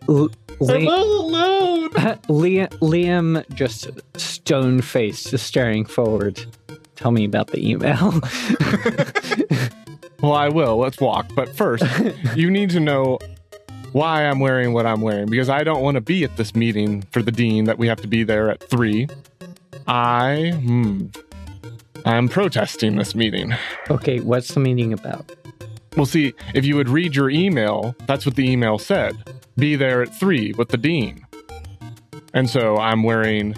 [0.09, 0.31] L-
[0.69, 1.91] I'm all alone.
[2.29, 6.45] Liam, Liam just stone faced, just staring forward.
[6.97, 8.21] Tell me about the email.
[10.23, 10.77] Well, I will.
[10.77, 11.35] Let's walk.
[11.35, 11.85] But first,
[12.37, 13.19] you need to know
[13.93, 17.03] why I'm wearing what I'm wearing because I don't want to be at this meeting
[17.11, 19.09] for the dean that we have to be there at three.
[19.87, 21.07] I, hmm,
[22.05, 23.55] I'm protesting this meeting.
[23.91, 25.33] okay, what's the meeting about?
[25.97, 29.17] Well, see, if you would read your email, that's what the email said.
[29.57, 31.27] Be there at three with the dean.
[32.33, 33.57] And so I'm wearing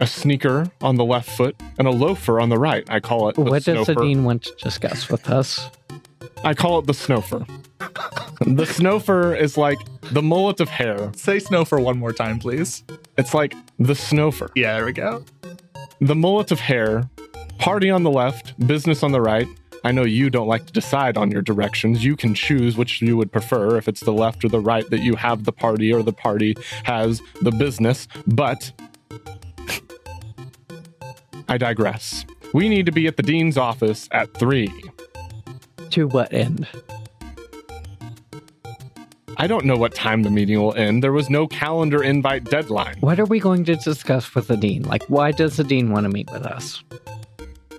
[0.00, 2.88] a sneaker on the left foot and a loafer on the right.
[2.90, 5.70] I call it the What does the dean want to discuss with us?
[6.44, 7.46] I call it the snowfer.
[8.40, 9.78] the snowfer is like
[10.12, 11.12] the mullet of hair.
[11.14, 12.84] Say snow for one more time, please.
[13.18, 14.50] It's like the snowfer.
[14.54, 15.24] Yeah, there we go.
[16.00, 17.08] The mullet of hair,
[17.58, 19.46] party on the left, business on the right.
[19.84, 22.04] I know you don't like to decide on your directions.
[22.04, 25.00] You can choose which you would prefer, if it's the left or the right that
[25.00, 28.08] you have the party or the party has the business.
[28.26, 28.72] But
[31.48, 32.24] I digress.
[32.52, 34.72] We need to be at the dean's office at three.
[35.90, 36.66] To what end?
[39.40, 41.02] I don't know what time the meeting will end.
[41.02, 42.98] There was no calendar invite deadline.
[43.00, 44.82] What are we going to discuss with the dean?
[44.82, 46.84] Like, why does the dean want to meet with us?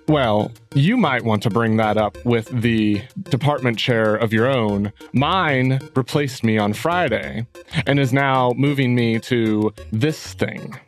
[0.08, 4.92] Well, you might want to bring that up with the department chair of your own.
[5.14, 7.46] Mine replaced me on Friday
[7.86, 10.80] and is now moving me to this thing.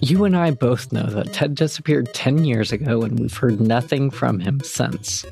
[0.00, 4.10] You and I both know that Ted disappeared 10 years ago and we've heard nothing
[4.10, 5.26] from him since.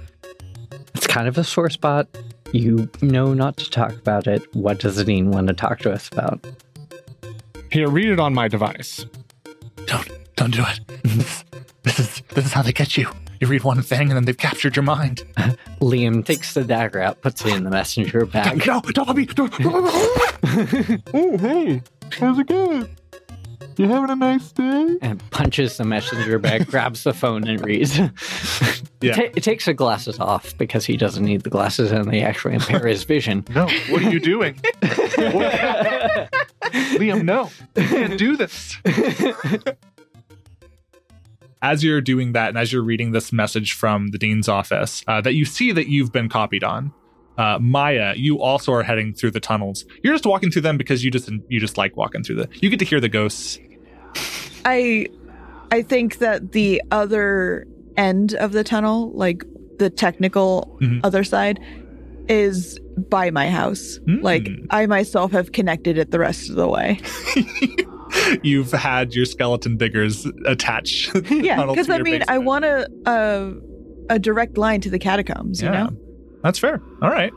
[0.95, 2.09] It's kind of a sore spot.
[2.53, 4.43] You know not to talk about it.
[4.55, 6.47] What does the dean want to talk to us about?
[7.71, 9.07] Here, read it on my device.
[9.87, 11.03] Don't don't do it.
[11.03, 11.45] this,
[11.83, 13.09] this is this is how they get you.
[13.41, 15.23] You read one thing and then they've captured your mind.
[15.81, 18.65] Liam takes the dagger out, puts it in the messenger bag.
[18.67, 19.25] No, don't let me.
[19.25, 19.53] Don't,
[21.15, 21.83] Oh, hey.
[22.13, 22.89] How's it going?
[23.77, 24.97] You having a nice day?
[25.01, 27.99] and punches the messenger bag, grabs the phone, and reads.
[27.99, 29.15] Yeah.
[29.15, 32.55] Ta- it takes the glasses off because he doesn't need the glasses and they actually
[32.55, 33.45] impair his vision.
[33.55, 34.55] no, what are you doing?
[36.93, 37.51] Liam, no.
[37.77, 38.77] You can't do this.
[41.61, 45.21] as you're doing that and as you're reading this message from the dean's office uh,
[45.21, 46.93] that you see that you've been copied on
[47.39, 51.03] uh, maya you also are heading through the tunnels you're just walking through them because
[51.05, 53.59] you just you just like walking through the you get to hear the ghosts
[54.65, 55.07] I
[55.71, 57.67] I think that the other
[57.97, 59.43] end of the tunnel, like
[59.79, 61.01] the technical Mhm.
[61.03, 61.59] other side,
[62.29, 63.99] is by my house.
[64.07, 64.23] Mm.
[64.23, 67.01] Like I myself have connected it the rest of the way.
[68.43, 73.55] you've had your skeleton diggers attach the yeah, because I mean, I want a, a
[74.11, 75.63] a direct line to the catacombs.
[75.63, 75.89] You know.
[76.43, 76.81] That's fair.
[77.01, 77.33] All right.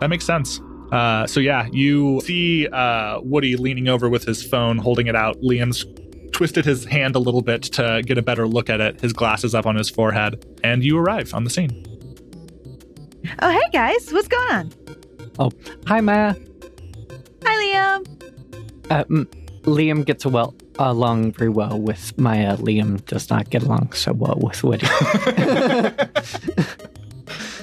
[0.00, 0.60] That makes sense.
[0.92, 5.40] Uh, so yeah, you see uh, Woody leaning over with his phone, holding it out.
[5.40, 5.84] Liam's
[6.32, 9.00] twisted his hand a little bit to get a better look at it.
[9.00, 11.84] His glasses up on his forehead, and you arrive on the scene.
[13.40, 14.72] Oh, hey guys, what's going on?
[15.38, 15.50] Oh
[15.86, 16.34] hi, Maya.
[17.44, 18.32] Hi, Liam.
[18.90, 19.26] Uh, mm,
[19.62, 20.54] Liam gets a well.
[20.78, 22.56] along very well with Maya.
[22.56, 24.86] Liam does not get along so well with Woody.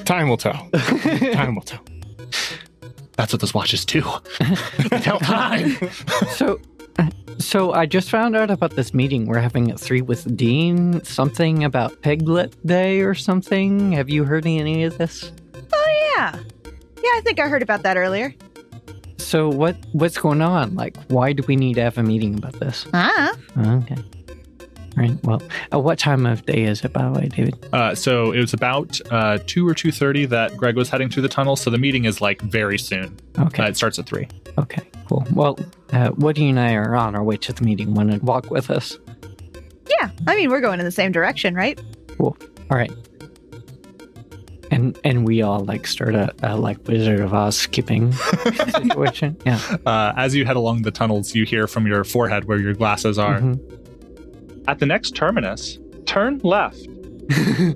[0.08, 0.70] Time will tell.
[1.34, 1.84] Time will tell.
[3.18, 4.04] That's what this watch is too.
[5.02, 5.76] Tell time.
[6.30, 6.62] so,
[7.40, 11.04] so I just found out about this meeting we're having at three with Dean.
[11.04, 13.92] Something about Piglet Day or something.
[13.92, 15.34] Have you heard any of this?
[15.74, 16.40] Oh, yeah.
[17.04, 18.34] Yeah, I think I heard about that earlier.
[19.18, 20.76] So what what's going on?
[20.76, 22.88] Like, why do we need to have a meeting about this?
[22.94, 23.36] Ah.
[23.58, 23.98] Okay.
[24.98, 25.16] Right.
[25.24, 27.70] Well, uh, what time of day is it, by the way, David?
[27.72, 31.22] Uh, so it was about uh, two or two thirty that Greg was heading through
[31.22, 31.56] the tunnel.
[31.56, 33.16] So the meeting is like very soon.
[33.38, 33.64] Okay.
[33.64, 34.28] Uh, it starts at three.
[34.58, 34.82] Okay.
[35.08, 35.24] Cool.
[35.34, 35.60] Well,
[35.94, 37.94] uh, Woody and I are on our way to the meeting.
[37.94, 38.98] Want to walk with us?
[39.88, 41.80] Yeah, I mean, we're going in the same direction, right?
[42.18, 42.36] Cool.
[42.72, 42.92] All right.
[44.70, 48.12] And and we all like start a, a like Wizard of Oz skipping
[48.74, 49.38] situation.
[49.46, 49.60] Yeah.
[49.86, 53.18] Uh, as you head along the tunnels, you hear from your forehead where your glasses
[53.18, 53.40] are.
[53.40, 53.60] Mhm.
[54.68, 56.88] At the next terminus, turn left.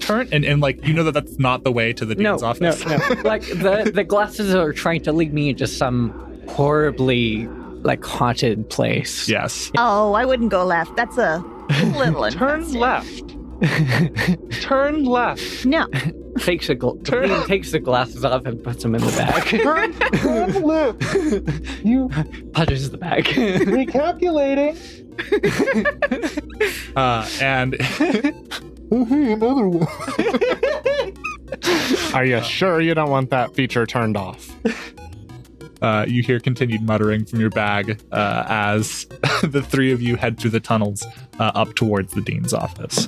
[0.00, 2.42] Turn and, and like you know that that's not the way to the No, dean's
[2.42, 2.84] office.
[2.86, 3.20] no, no.
[3.24, 6.10] like the the glasses are trying to lead me into some
[6.48, 7.46] horribly
[7.82, 9.28] like haunted place.
[9.28, 9.70] yes.
[9.76, 10.96] Oh, I wouldn't go left.
[10.96, 11.44] That's a
[11.94, 13.36] little Turn left.
[14.60, 15.64] Turn left.
[15.66, 15.86] No.
[16.38, 19.44] takes the gl- Turn- takes the glasses off and puts them in the bag.
[19.62, 21.84] Turn, turn left.
[21.84, 22.08] You
[22.52, 23.24] Punches the bag.
[23.24, 24.76] recalculating.
[26.96, 27.76] Uh, and
[28.92, 29.86] Oh, hey, another one.
[32.14, 34.50] Are you sure you don't want that feature turned off?
[35.82, 39.06] uh, you hear continued muttering from your bag uh, as
[39.42, 41.04] the three of you head through the tunnels
[41.38, 43.06] uh, up towards the dean's office.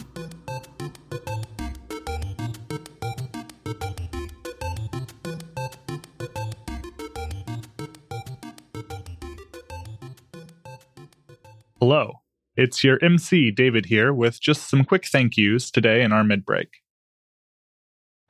[11.83, 12.21] Hello,
[12.57, 16.45] it's your MC David here with just some quick thank yous today in our mid
[16.45, 16.69] break.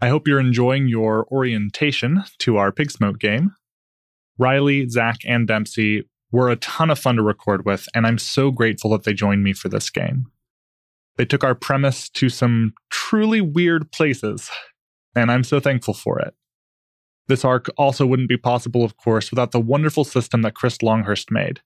[0.01, 3.55] I hope you're enjoying your orientation to our Pig Smoke game.
[4.39, 8.51] Riley, Zach, and Dempsey were a ton of fun to record with, and I'm so
[8.51, 10.29] grateful that they joined me for this game.
[11.19, 14.49] They took our premise to some truly weird places,
[15.15, 16.33] and I'm so thankful for it.
[17.29, 21.31] This arc also wouldn't be possible, of course, without the wonderful system that Chris Longhurst
[21.31, 21.61] made.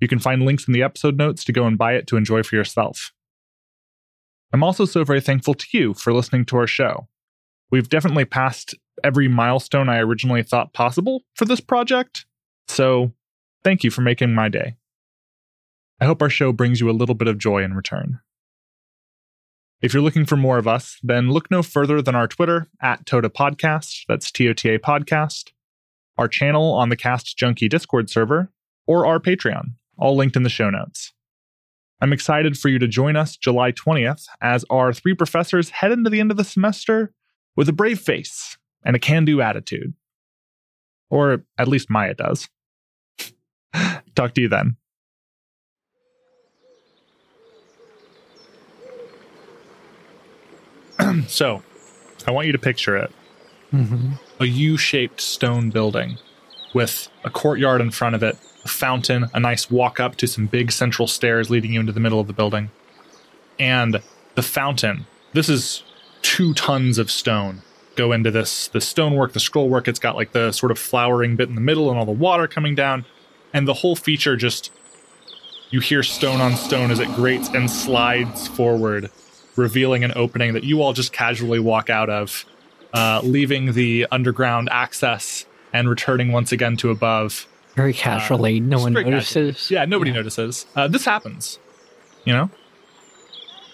[0.00, 2.42] You can find links in the episode notes to go and buy it to enjoy
[2.42, 3.12] for yourself.
[4.52, 7.08] I'm also so very thankful to you for listening to our show.
[7.70, 12.26] We've definitely passed every milestone I originally thought possible for this project,
[12.68, 13.12] so
[13.64, 14.76] thank you for making my day.
[16.00, 18.20] I hope our show brings you a little bit of joy in return.
[19.80, 23.04] If you're looking for more of us, then look no further than our Twitter at
[23.06, 25.50] Toda Podcast, that's T O T A Podcast,
[26.16, 28.50] our channel on the Cast Junkie Discord server,
[28.86, 31.12] or our Patreon, all linked in the show notes.
[32.00, 36.10] I'm excited for you to join us July 20th as our three professors head into
[36.10, 37.12] the end of the semester
[37.56, 39.94] with a brave face and a can do attitude.
[41.10, 42.48] Or at least Maya does.
[44.14, 44.76] Talk to you then.
[51.28, 51.62] so,
[52.26, 53.12] I want you to picture it
[53.72, 54.18] Mhm.
[54.40, 56.18] a U shaped stone building
[56.74, 60.46] with a courtyard in front of it, a fountain, a nice walk up to some
[60.46, 62.70] big central stairs leading you into the middle of the building.
[63.58, 64.00] And
[64.34, 65.82] the fountain, this is
[66.22, 67.62] two tons of stone
[67.96, 69.88] go into this the stonework, the scrollwork.
[69.88, 72.46] It's got like the sort of flowering bit in the middle and all the water
[72.46, 73.04] coming down.
[73.52, 74.72] And the whole feature just
[75.70, 79.10] you hear stone on stone as it grates and slides forward,
[79.56, 82.44] revealing an opening that you all just casually walk out of
[82.92, 87.46] uh, leaving the underground access and returning once again to above.
[87.74, 89.70] Very casually, no one very notices.
[89.70, 90.66] Yeah, nobody notices.
[90.76, 91.58] Uh, this happens,
[92.24, 92.50] you know?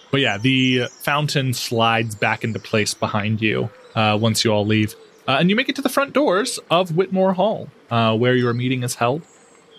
[0.09, 4.95] But yeah, the fountain slides back into place behind you uh, once you all leave.
[5.27, 8.53] Uh, and you make it to the front doors of Whitmore Hall, uh, where your
[8.53, 9.21] meeting is held.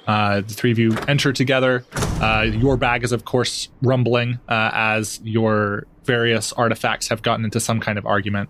[0.06, 1.84] Uh, the three of you enter together.
[2.20, 7.60] Uh, your bag is, of course, rumbling uh, as your various artifacts have gotten into
[7.60, 8.48] some kind of argument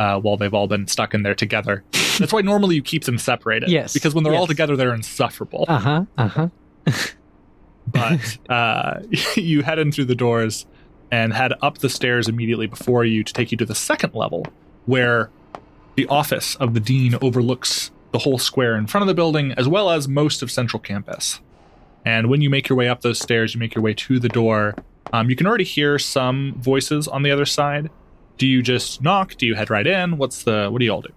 [0.00, 1.84] uh, while they've all been stuck in there together.
[2.18, 3.68] That's why normally you keep them separated.
[3.68, 5.66] Yes, Because when they're all together, they're insufferable.
[5.68, 6.04] Uh huh.
[6.16, 6.48] Uh huh.
[7.86, 9.00] but uh,
[9.36, 10.64] you head in through the doors
[11.10, 14.46] and head up the stairs immediately before you to take you to the second level,
[14.86, 15.28] where
[15.96, 19.68] the office of the dean overlooks the whole square in front of the building, as
[19.68, 21.40] well as most of Central Campus.
[22.06, 24.30] And when you make your way up those stairs, you make your way to the
[24.30, 24.76] door.
[25.12, 27.90] Um, you can already hear some voices on the other side.
[28.40, 29.34] Do you just knock?
[29.36, 30.16] Do you head right in?
[30.16, 30.70] What's the?
[30.70, 31.12] What do you all do?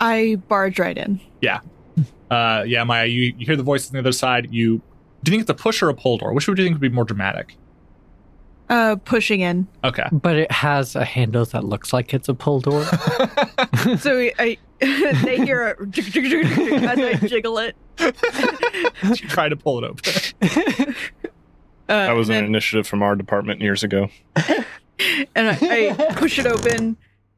[0.00, 1.20] I barge right in.
[1.42, 1.60] Yeah,
[2.30, 4.48] uh, yeah, Maya, you, you hear the voices on the other side.
[4.50, 4.80] You
[5.22, 6.32] Do you think it's a push or a pull door?
[6.32, 7.58] Which would you think would be more dramatic?
[8.70, 9.68] Uh, pushing in.
[9.84, 10.06] Okay.
[10.10, 12.86] But it has a handle that looks like it's a pull door.
[13.98, 17.76] So I, they hear a as I jiggle it.
[18.00, 20.94] you try to pull it open.
[21.88, 24.08] Uh, That was an and, initiative from our department years ago.
[25.34, 26.96] And I, I push it open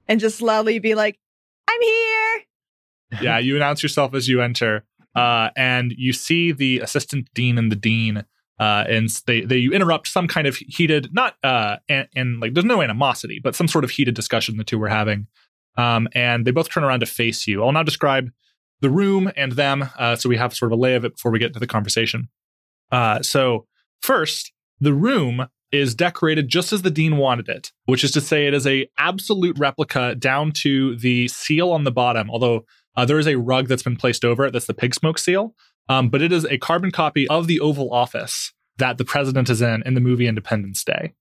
[0.09, 1.19] and just loudly be like,
[1.69, 2.47] "I'm here."
[3.21, 4.85] yeah, you announce yourself as you enter,
[5.15, 8.25] uh, and you see the assistant dean and the dean,
[8.59, 12.65] uh, and they they interrupt some kind of heated, not uh, and, and like there's
[12.65, 15.27] no animosity, but some sort of heated discussion the two were having,
[15.77, 17.63] um, and they both turn around to face you.
[17.65, 18.31] I'll now describe
[18.81, 21.33] the room and them, uh, so we have sort of a lay of it before
[21.33, 22.29] we get to the conversation.
[22.91, 23.67] Uh, so
[24.01, 28.47] first, the room is decorated just as the dean wanted it, which is to say,
[28.47, 32.31] it is a absolute replica down to the seal on the bottom.
[32.31, 32.65] Although
[32.97, 34.53] uh, there is a rug that's been placed over it.
[34.53, 35.55] That's the pig smoke seal.
[35.89, 39.61] Um, but it is a carbon copy of the Oval Office that the president is
[39.61, 41.15] in in the movie Independence Day.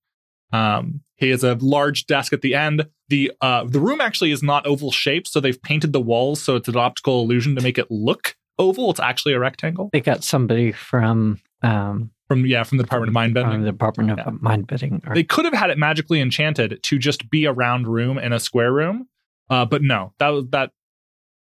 [0.51, 2.87] Um, he has a large desk at the end.
[3.09, 6.55] The uh, the room actually is not oval shaped, so they've painted the walls so
[6.55, 8.89] it's an optical illusion to make it look oval.
[8.91, 13.13] It's actually a rectangle they got somebody from um, from yeah from the Department of
[13.13, 13.61] Mind from Bending.
[13.63, 14.31] the Department of Yeah.
[14.39, 15.01] Mind Bidding.
[15.05, 18.31] Or, They could have had it magically enchanted to just be a round room in
[18.31, 19.07] a square room,
[19.49, 20.71] uh, but no, that was that.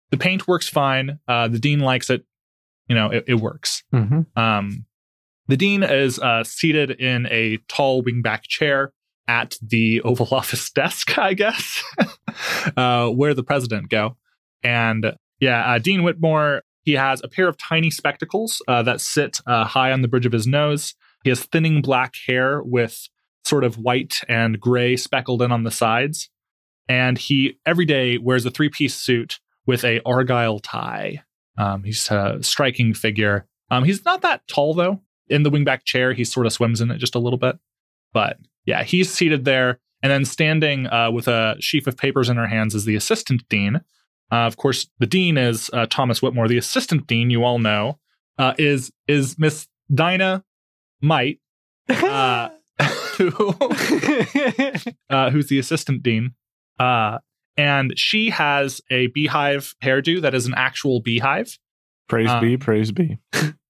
[0.10, 1.20] The paint works fine.
[1.28, 2.26] Uh, the dean likes it.
[2.88, 3.84] You know, it, it works.
[3.94, 4.26] Mhm.
[4.36, 4.86] Um,
[5.48, 8.92] the dean is uh, seated in a tall wingback chair
[9.28, 11.84] at the Oval Office desk, I guess,
[12.78, 14.18] uh, where the president go.
[14.64, 19.40] And yeah, uh, Dean Whitmore, he has a pair of tiny spectacles uh, that sit
[19.46, 20.96] uh, high on the bridge of his nose.
[21.24, 23.08] He has thinning black hair with
[23.44, 26.30] sort of white and gray speckled in on the sides.
[26.88, 31.24] And he every day wears a three piece suit with a argyle tie.
[31.58, 33.46] Um, he's a striking figure.
[33.70, 35.02] Um, he's not that tall though.
[35.30, 37.58] In the wingback chair, he sort of swims in it just a little bit.
[38.14, 42.38] But yeah, he's seated there, and then standing uh, with a sheaf of papers in
[42.38, 43.82] her hands is the assistant dean.
[44.32, 46.48] Uh, of course, the dean is uh, Thomas Whitmore.
[46.48, 48.00] The assistant dean, you all know,
[48.38, 50.44] uh, is is Miss Dinah
[51.02, 51.40] Might,
[51.90, 52.50] uh,
[53.18, 53.30] who,
[55.10, 56.34] uh, who's the assistant dean.
[56.80, 57.20] Uh,
[57.58, 61.58] and she has a beehive hairdo that is an actual beehive.
[62.08, 63.18] Praise Um, be, praise be.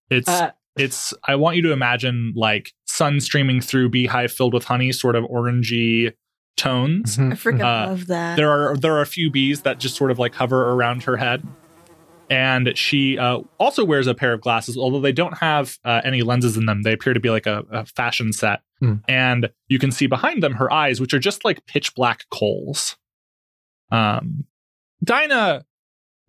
[0.10, 4.66] It's Uh, it's I want you to imagine like sun streaming through beehive filled with
[4.66, 6.14] honey, sort of orangey
[6.58, 7.18] tones.
[7.18, 8.36] mhm, I freaking Uh, love that.
[8.36, 11.18] There are there are a few bees that just sort of like hover around her
[11.18, 11.46] head.
[12.30, 16.22] And she uh, also wears a pair of glasses, although they don't have uh, any
[16.22, 16.84] lenses in them.
[16.84, 18.62] They appear to be like a, a fashion set.
[18.80, 18.96] Hmm.
[19.08, 22.96] And you can see behind them her eyes, which are just like pitch black coals.
[23.92, 24.46] Um,
[25.04, 25.66] Dinah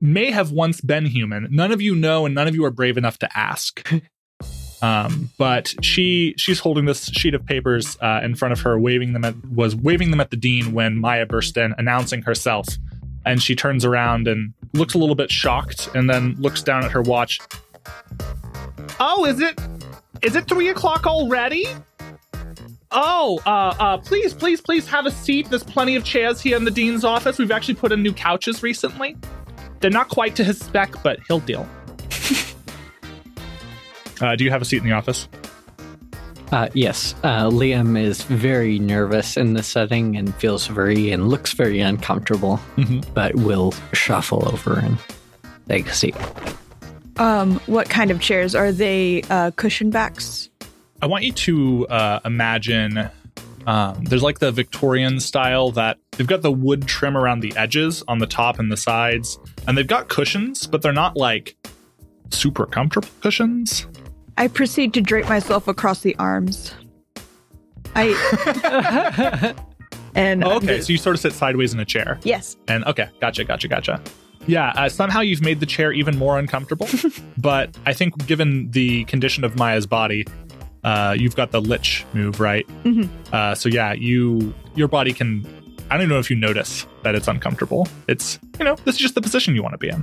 [0.01, 1.47] may have once been human.
[1.53, 3.89] None of you know, and none of you are brave enough to ask.
[4.83, 9.13] Um, but she she's holding this sheet of papers uh, in front of her, waving
[9.13, 12.67] them at was waving them at the dean when Maya burst in, announcing herself.
[13.25, 16.91] And she turns around and looks a little bit shocked, and then looks down at
[16.91, 17.39] her watch.
[18.99, 19.59] Oh, is it
[20.23, 21.67] is it three o'clock already?
[22.91, 25.49] Oh, uh, uh, please, please, please have a seat.
[25.49, 27.39] There's plenty of chairs here in the dean's office.
[27.39, 29.17] We've actually put in new couches recently.
[29.81, 31.67] They're not quite to his spec, but he'll deal.
[34.23, 35.29] uh, do you have a seat in the office?
[36.51, 41.53] Uh, yes, uh, Liam is very nervous in the setting and feels very and looks
[41.55, 43.05] very uncomfortable, Mhm.
[43.15, 44.99] but will shuffle over and
[45.69, 46.15] take a seat.
[47.19, 49.23] um, what kind of chairs are they?
[49.31, 50.49] Uh, cushion backs.
[51.01, 53.09] I want you to uh, imagine
[53.67, 58.03] um, there's like the Victorian style that they've got the wood trim around the edges
[58.09, 61.55] on the top and the sides, and they've got cushions, but they're not like
[62.31, 63.87] super comfortable cushions.
[64.39, 66.75] I proceed to drape myself across the arms.
[67.95, 69.55] I
[70.15, 72.19] and Oh, okay, so you sort of sit sideways in a chair.
[72.23, 74.01] yes, And okay, gotcha, gotcha, gotcha.
[74.47, 76.89] Yeah, uh, somehow you've made the chair even more uncomfortable.
[77.39, 80.27] but I think, given the condition of Maya's body,
[80.83, 82.67] uh, you've got the lich move, right?
[82.83, 83.09] Mhm.
[83.33, 85.47] Uh, so yeah, you your body can.
[85.91, 87.87] I don't know if you notice that it's uncomfortable.
[88.09, 90.03] It's you know this is just the position you want to be in.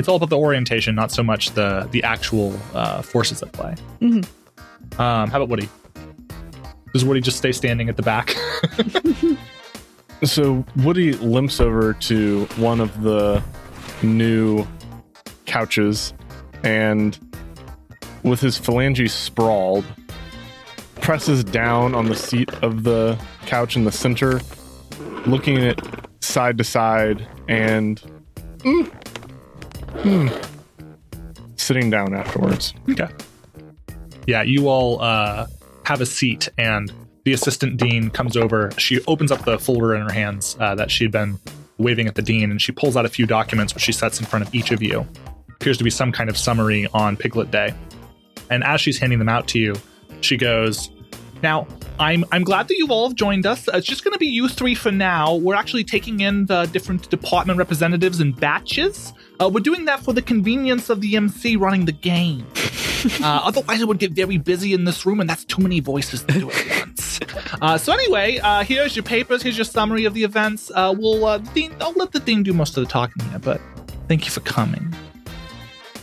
[0.00, 3.74] It's all about the orientation, not so much the the actual uh, forces at play.
[4.00, 4.26] Mhm.
[4.98, 5.68] Um, how about Woody?
[6.92, 8.34] Does Woody just stay standing at the back?
[10.24, 13.42] So Woody limps over to one of the
[14.02, 14.66] new
[15.46, 16.12] couches
[16.62, 17.18] and
[18.22, 19.84] with his phalanges sprawled
[21.00, 24.40] presses down on the seat of the couch in the center
[25.26, 25.80] looking at it
[26.20, 28.02] side to side and
[28.58, 28.99] mm,
[29.98, 30.46] mm,
[31.56, 33.08] sitting down afterwards Okay.
[34.26, 35.46] Yeah, you all uh,
[35.84, 36.92] have a seat, and
[37.24, 38.70] the assistant dean comes over.
[38.78, 41.38] She opens up the folder in her hands uh, that she'd been
[41.78, 44.26] waving at the dean, and she pulls out a few documents, which she sets in
[44.26, 45.06] front of each of you.
[45.48, 47.74] Appears to be some kind of summary on Piglet Day.
[48.50, 49.74] And as she's handing them out to you,
[50.20, 50.90] she goes,
[51.42, 51.66] "Now,
[51.98, 53.68] I'm I'm glad that you've all have joined us.
[53.72, 55.34] It's just going to be you three for now.
[55.34, 59.12] We're actually taking in the different department representatives in batches.
[59.40, 62.46] Uh, we're doing that for the convenience of the MC running the game.
[63.22, 66.22] Uh, otherwise, it would get very busy in this room, and that's too many voices
[66.22, 67.18] to do at once.
[67.62, 69.42] Uh, so anyway, uh, here's your papers.
[69.42, 70.70] Here's your summary of the events.
[70.74, 73.58] Uh, we'll uh, dean, I'll let the dean do most of the talking here, but
[74.06, 74.94] thank you for coming."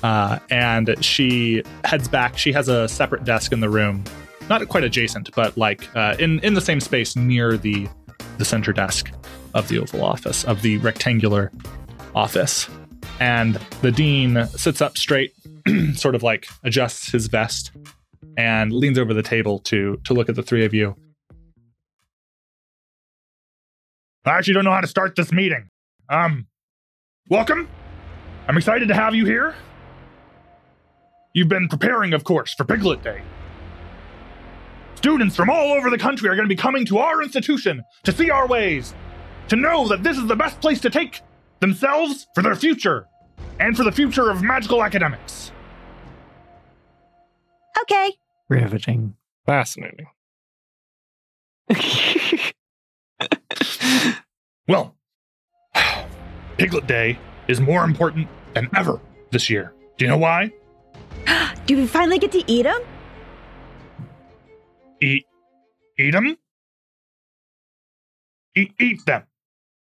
[0.02, 2.36] Uh, and she heads back.
[2.36, 4.04] She has a separate desk in the room,
[4.50, 7.88] not quite adjacent, but like uh, in in the same space near the
[8.40, 9.12] the center desk
[9.54, 11.52] of the Oval Office of the rectangular
[12.16, 12.68] office.
[13.20, 15.34] And the dean sits up straight,
[15.96, 17.72] sort of like adjusts his vest,
[18.38, 20.96] and leans over the table to to look at the three of you.
[24.26, 25.70] I actually don't know how to start this meeting.
[26.10, 26.48] Um,
[27.30, 27.68] welcome.
[28.48, 29.56] I'm excited to have you here.
[31.34, 33.22] You've been preparing, of course, for Piglet Day.
[34.96, 38.12] Students from all over the country are going to be coming to our institution to
[38.12, 38.94] see our ways,
[39.48, 41.22] to know that this is the best place to take
[41.60, 43.08] themselves for their future,
[43.60, 45.52] and for the future of magical academics.
[47.82, 48.14] Okay.
[48.50, 49.16] Riveting.
[49.46, 50.08] Fascinating.
[54.68, 54.96] Well,
[56.58, 59.00] Piglet Day is more important than ever
[59.32, 59.74] this year.
[59.98, 60.52] Do you know why?
[61.66, 62.82] Do we finally get to eat them?
[65.02, 65.26] Eat,
[65.98, 66.38] eat them.
[68.56, 69.24] Eat, eat them.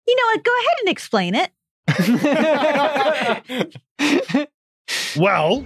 [0.09, 0.43] You know what?
[0.43, 1.51] Go ahead and explain it.
[5.17, 5.65] Well,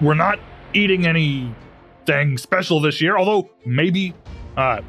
[0.00, 0.38] we're not
[0.74, 4.14] eating anything special this year, although maybe,
[4.56, 4.80] uh,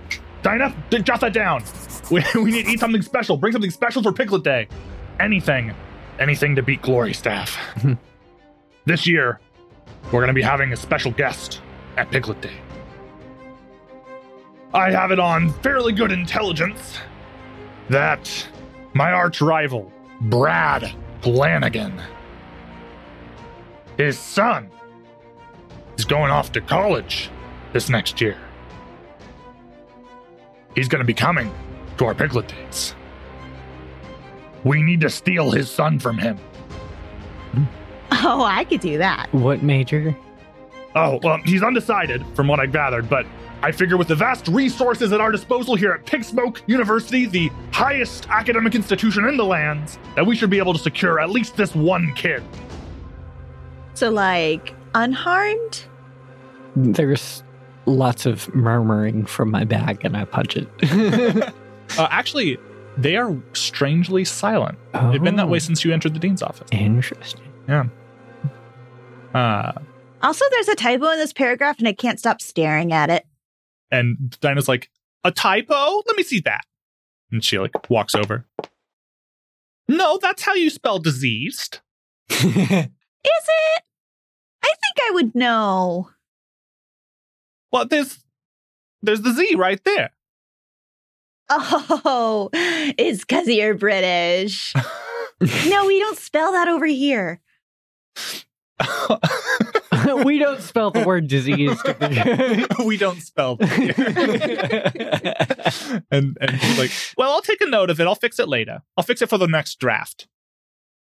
[0.41, 1.63] Dinah, jot that down.
[2.09, 3.37] We, we need to eat something special.
[3.37, 4.67] Bring something special for Piglet Day.
[5.19, 5.73] Anything.
[6.19, 7.57] Anything to beat Glory Staff.
[8.85, 9.39] this year,
[10.05, 11.61] we're going to be having a special guest
[11.97, 12.57] at Piglet Day.
[14.73, 16.97] I have it on fairly good intelligence
[17.89, 18.47] that
[18.93, 21.99] my arch rival, Brad Flanagan,
[23.97, 24.69] his son,
[25.97, 27.29] is going off to college
[27.73, 28.37] this next year.
[30.75, 31.51] He's going to be coming
[31.97, 32.93] to our Piglet Days.
[34.63, 36.37] We need to steal his son from him.
[38.23, 39.33] Oh, I could do that.
[39.33, 40.15] What major?
[40.95, 43.25] Oh, well, he's undecided from what I gathered, but
[43.63, 48.27] I figure with the vast resources at our disposal here at Pigsmoke University, the highest
[48.29, 51.75] academic institution in the lands, that we should be able to secure at least this
[51.75, 52.43] one kid.
[53.93, 55.85] So, like, unharmed?
[56.75, 57.43] There's
[57.85, 61.53] lots of murmuring from my bag, and I punch it.
[61.97, 62.57] Uh, actually,
[62.95, 64.77] they are strangely silent.
[64.93, 66.69] They've been that way since you entered the dean's office.
[66.71, 67.41] Interesting.
[67.67, 67.83] Yeah.
[69.33, 69.73] Uh,
[70.23, 73.25] Also, there's a typo in this paragraph, and I can't stop staring at it.
[73.91, 74.89] And Dinah's like,
[75.23, 76.01] a typo?
[76.07, 76.61] Let me see that.
[77.31, 78.45] And she like walks over.
[79.87, 81.79] No, that's how you spell diseased.
[82.29, 83.83] Is it?
[84.63, 86.09] I think I would know.
[87.71, 88.23] Well, there's
[89.01, 90.11] there's the Z right there.
[91.49, 94.73] Oh, it's because you're British.
[95.67, 97.41] no, we don't spell that over here.
[100.23, 101.77] we don't spell the word disease.
[102.85, 103.57] we don't spell.
[106.11, 108.07] and and she's like, well, I'll take a note of it.
[108.07, 108.81] I'll fix it later.
[108.97, 110.27] I'll fix it for the next draft.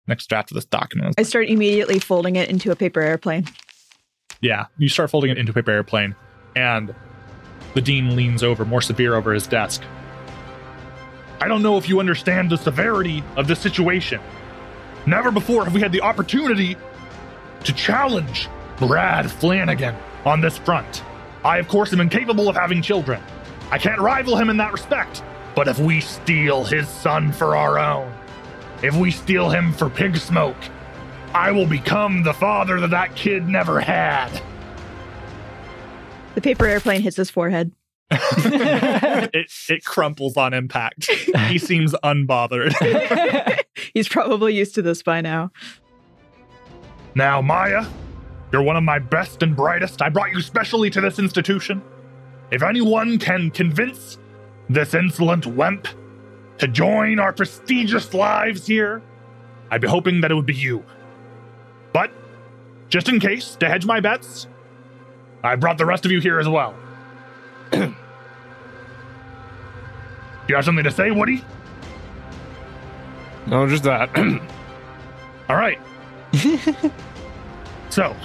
[0.08, 1.16] Next draft of this document.
[1.18, 3.46] I start immediately folding it into a paper airplane.
[4.41, 6.16] Yeah, you start folding it into a paper airplane,
[6.56, 6.94] and
[7.74, 9.82] the dean leans over, more severe over his desk.
[11.39, 14.20] I don't know if you understand the severity of the situation.
[15.06, 16.76] Never before have we had the opportunity
[17.64, 18.50] to challenge
[18.88, 21.04] Brad Flanagan on this front.
[21.44, 23.22] I, of course, am incapable of having children.
[23.72, 25.24] I can't rival him in that respect.
[25.56, 28.14] But if we steal his son for our own,
[28.82, 30.58] if we steal him for pig smoke,
[31.34, 34.30] I will become the father that that kid never had.
[36.36, 37.72] The paper airplane hits his forehead.
[38.12, 41.10] it it crumples on impact.
[41.50, 42.74] he seems unbothered.
[43.94, 45.52] He's probably used to this by now.
[47.16, 47.86] Now, Maya,
[48.54, 50.04] you're one of my best and brightest.
[50.04, 51.82] I brought you specially to this institution.
[52.51, 54.20] If anyone can convince
[54.70, 55.88] this insolent wemp
[56.60, 59.01] to join our prestigious lives here,
[59.72, 60.86] I'd be hoping that it would be you.
[61.93, 62.12] But,
[62.89, 64.45] just in case, to hedge my bets,
[65.43, 66.76] I brought the rest of you here as well.
[67.74, 67.95] you
[70.51, 71.43] have something to say, Woody?
[73.47, 74.16] No, just that.
[75.49, 75.80] All right.
[77.94, 78.16] so,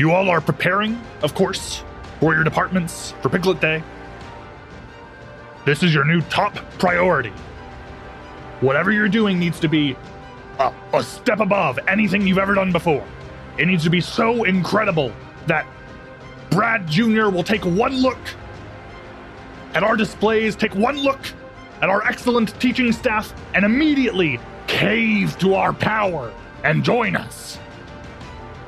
[0.00, 1.84] you all are preparing, of course,
[2.18, 3.84] for your departments for Piglet Day.
[5.64, 7.32] This is your new top priority.
[8.62, 9.96] Whatever you're doing needs to be
[10.58, 13.06] a, a step above anything you've ever done before.
[13.58, 15.12] It needs to be so incredible
[15.46, 15.68] that
[16.50, 17.28] Brad Jr.
[17.28, 18.18] will take one look
[19.74, 21.20] at our displays, take one look
[21.80, 26.32] at our excellent teaching staff, and immediately cave to our power
[26.64, 27.58] and join us.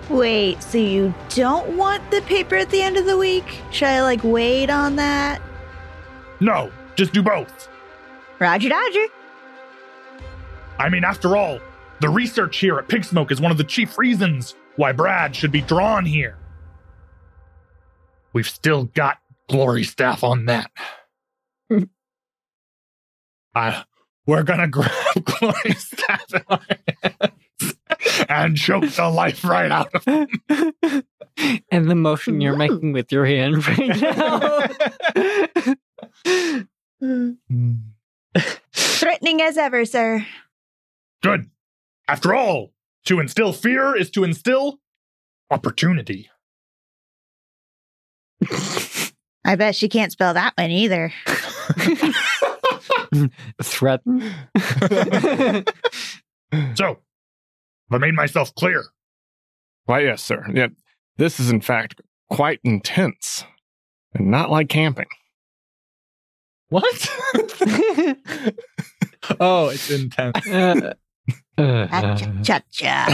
[0.08, 3.60] Wait, so you don't want the paper at the end of the week?
[3.70, 5.40] Should I like wait on that?
[6.40, 7.68] No, just do both.
[8.40, 9.06] Roger, Dodger.
[10.78, 11.60] I mean, after all,
[12.00, 15.52] the research here at Pig Smoke is one of the chief reasons why Brad should
[15.52, 16.38] be drawn here.
[18.32, 19.18] We've still got
[19.48, 20.70] glory staff on that.
[23.54, 23.84] I,
[24.26, 24.90] we're gonna grab
[25.24, 26.60] glory staff in our
[27.02, 27.32] hands
[28.28, 30.28] and choke the life right out of him.
[31.70, 32.74] and the motion you're mm-hmm.
[32.74, 34.66] making with your hand right now.
[38.72, 40.24] Threatening as ever, sir.
[41.22, 41.50] Good.
[42.08, 42.72] After all,
[43.06, 44.80] to instill fear is to instill
[45.50, 46.28] opportunity.
[49.44, 51.12] I bet she can't spell that one either.
[53.62, 54.32] Threaten.
[56.74, 56.96] So, have
[57.92, 58.84] I made myself clear?
[59.84, 60.46] Why, yes, sir.
[60.52, 60.68] Yeah,
[61.16, 63.44] this is in fact quite intense,
[64.14, 65.08] and not like camping.
[66.68, 67.08] What?
[69.40, 70.46] oh, it's intense.
[70.46, 70.94] Uh,
[71.58, 73.06] uh, Cha cha.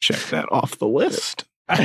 [0.00, 1.44] Check that off the list.
[1.68, 1.78] Wait,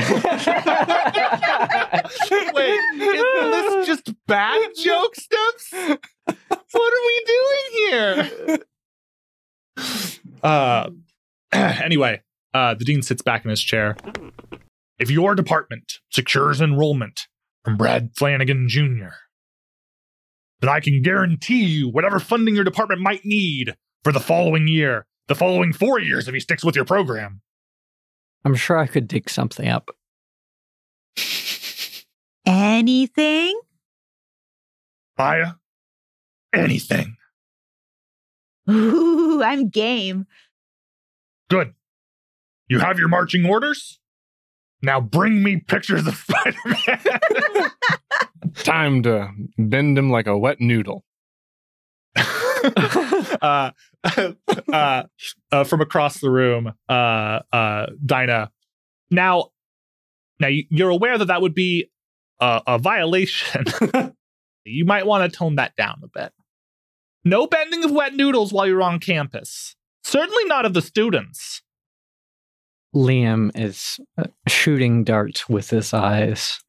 [2.95, 3.21] is
[3.51, 5.71] this just bad joke steps?
[6.71, 8.57] What are we doing here?
[10.43, 10.89] Uh,
[11.51, 12.21] anyway,
[12.53, 13.95] uh, the dean sits back in his chair.
[14.99, 17.28] If your department secures enrollment
[17.63, 19.09] from Brad Flanagan Jr.,
[20.59, 25.05] then I can guarantee you whatever funding your department might need for the following year,
[25.28, 27.41] the following four years if he sticks with your program.
[28.43, 29.91] I'm sure I could dig something up.
[32.45, 33.59] Anything?
[35.17, 35.53] Maya,
[36.53, 37.17] anything.
[38.70, 40.26] Ooh, I'm game.
[41.49, 41.74] Good.
[42.68, 43.99] You have your marching orders?
[44.82, 47.72] Now bring me pictures of Spider Man.
[48.55, 51.03] Time to bend him like a wet noodle.
[53.41, 53.72] uh,
[54.74, 55.03] uh,
[55.51, 58.51] uh, from across the room, uh, uh, Dinah.
[59.11, 59.49] Now,
[60.39, 61.89] now you- you're aware that that would be
[62.39, 63.65] a, a violation.
[64.65, 66.32] you might want to tone that down a bit.
[67.28, 69.75] No bending of wet noodles while you're on campus.
[70.03, 71.61] Certainly not of the students.
[72.95, 76.59] Liam is uh, shooting darts with his eyes.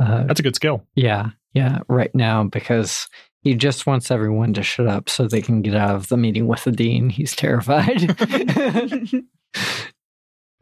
[0.00, 0.84] Uh, That's a good skill.
[0.96, 3.08] yeah, yeah, right now because
[3.42, 6.48] he just wants everyone to shut up so they can get out of the meeting
[6.48, 7.08] with the dean.
[7.10, 8.16] He's terrified.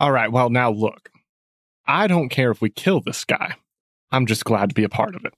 [0.01, 1.09] All right, well, now look.
[1.87, 3.55] I don't care if we kill this guy.
[4.11, 5.33] I'm just glad to be a part of it.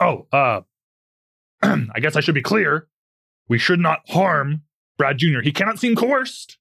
[0.00, 0.62] oh, uh,
[1.94, 2.88] I guess I should be clear.
[3.48, 4.62] We should not harm
[4.98, 5.40] Brad Jr.
[5.42, 6.58] He cannot seem coerced.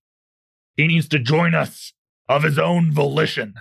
[0.75, 1.93] He needs to join us
[2.27, 3.55] of his own volition.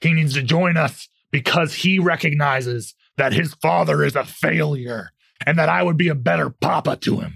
[0.00, 5.10] He needs to join us because he recognizes that his father is a failure
[5.44, 7.34] and that I would be a better papa to him.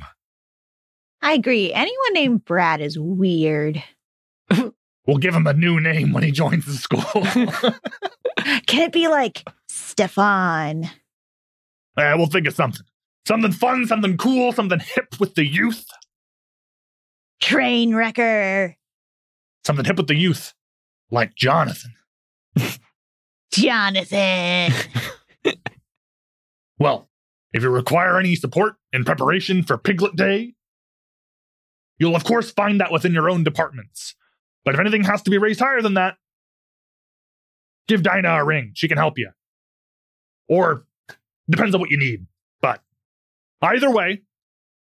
[1.23, 1.73] I agree.
[1.73, 3.83] Anyone named Brad is weird.
[5.07, 7.03] We'll give him a new name when he joins the school.
[8.67, 10.89] Can it be like Stefan?
[11.99, 12.87] Eh, we'll think of something.
[13.27, 15.87] Something fun, something cool, something hip with the youth.
[17.41, 18.77] Train wrecker?
[19.65, 20.55] Something hip with the youth.
[21.11, 21.95] Like Jonathan.
[23.53, 24.73] Jonathan.
[26.81, 27.11] Well,
[27.53, 30.55] if you require any support in preparation for Piglet Day,
[31.99, 34.17] you'll of course find that within your own departments.
[34.65, 36.17] But if anything has to be raised higher than that,
[37.87, 38.73] give Dinah a ring.
[38.75, 39.31] She can help you.
[40.49, 40.87] Or
[41.51, 42.27] depends on what you need.
[43.61, 44.23] But either way,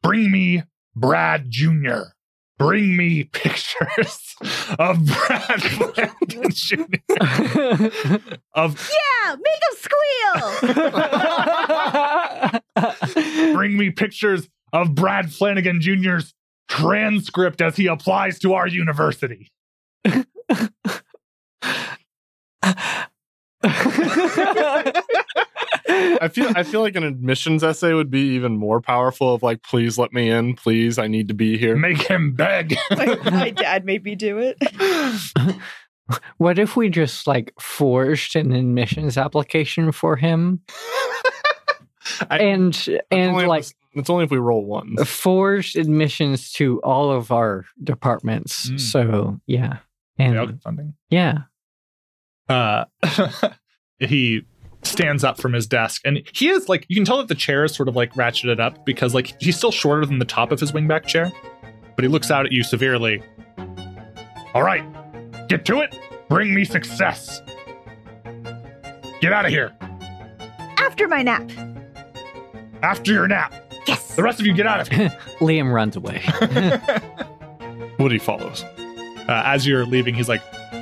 [0.02, 0.64] bring me
[0.96, 2.00] Brad Jr.
[2.58, 4.34] Bring me pictures
[4.78, 6.84] of Brad Flanagan Jr.
[8.54, 10.42] Of yeah, make him squeal.
[13.56, 16.36] bring me pictures of Brad Flanagan Jr.'s
[16.68, 19.52] transcript as he applies to our university.
[26.22, 29.64] I feel I feel like an admissions essay would be even more powerful of like,
[29.64, 31.76] please let me in, please, I need to be here.
[31.76, 32.76] Make him beg.
[32.92, 34.58] my, my dad made me do it.
[36.38, 40.60] what if we just like forged an admissions application for him
[42.30, 44.96] I- and It's and only if like it's- it's only if we roll one.
[45.06, 48.70] forged admissions to all of our departments.
[48.70, 48.80] Mm.
[48.80, 49.80] So yeah,
[50.18, 50.94] and Yeah, funding.
[51.10, 51.38] yeah,
[52.48, 52.86] Uh,
[54.00, 54.44] he
[54.84, 57.64] stands up from his desk and he is like you can tell that the chair
[57.64, 60.60] is sort of like ratcheted up because like he's still shorter than the top of
[60.60, 61.32] his wingback chair
[61.96, 63.22] but he looks out at you severely
[64.54, 64.84] All right,
[65.48, 65.96] get to it.
[66.30, 67.42] Bring me success.
[69.22, 69.72] Get out of here.
[70.78, 71.50] After my nap.
[72.82, 73.54] After your nap.
[73.88, 74.16] Yes.
[74.16, 75.10] The rest of you get out of here.
[75.40, 76.22] Liam runs away.
[78.00, 78.64] Woody follows.
[78.64, 80.42] uh, as you're leaving he's like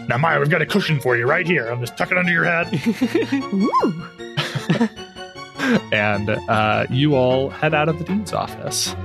[0.10, 1.70] Now, Maya, we've got a cushion for you right here.
[1.70, 2.72] I'll just tuck it under your head.
[3.54, 4.08] Woo.
[5.92, 8.96] and uh, you all head out of the dean's office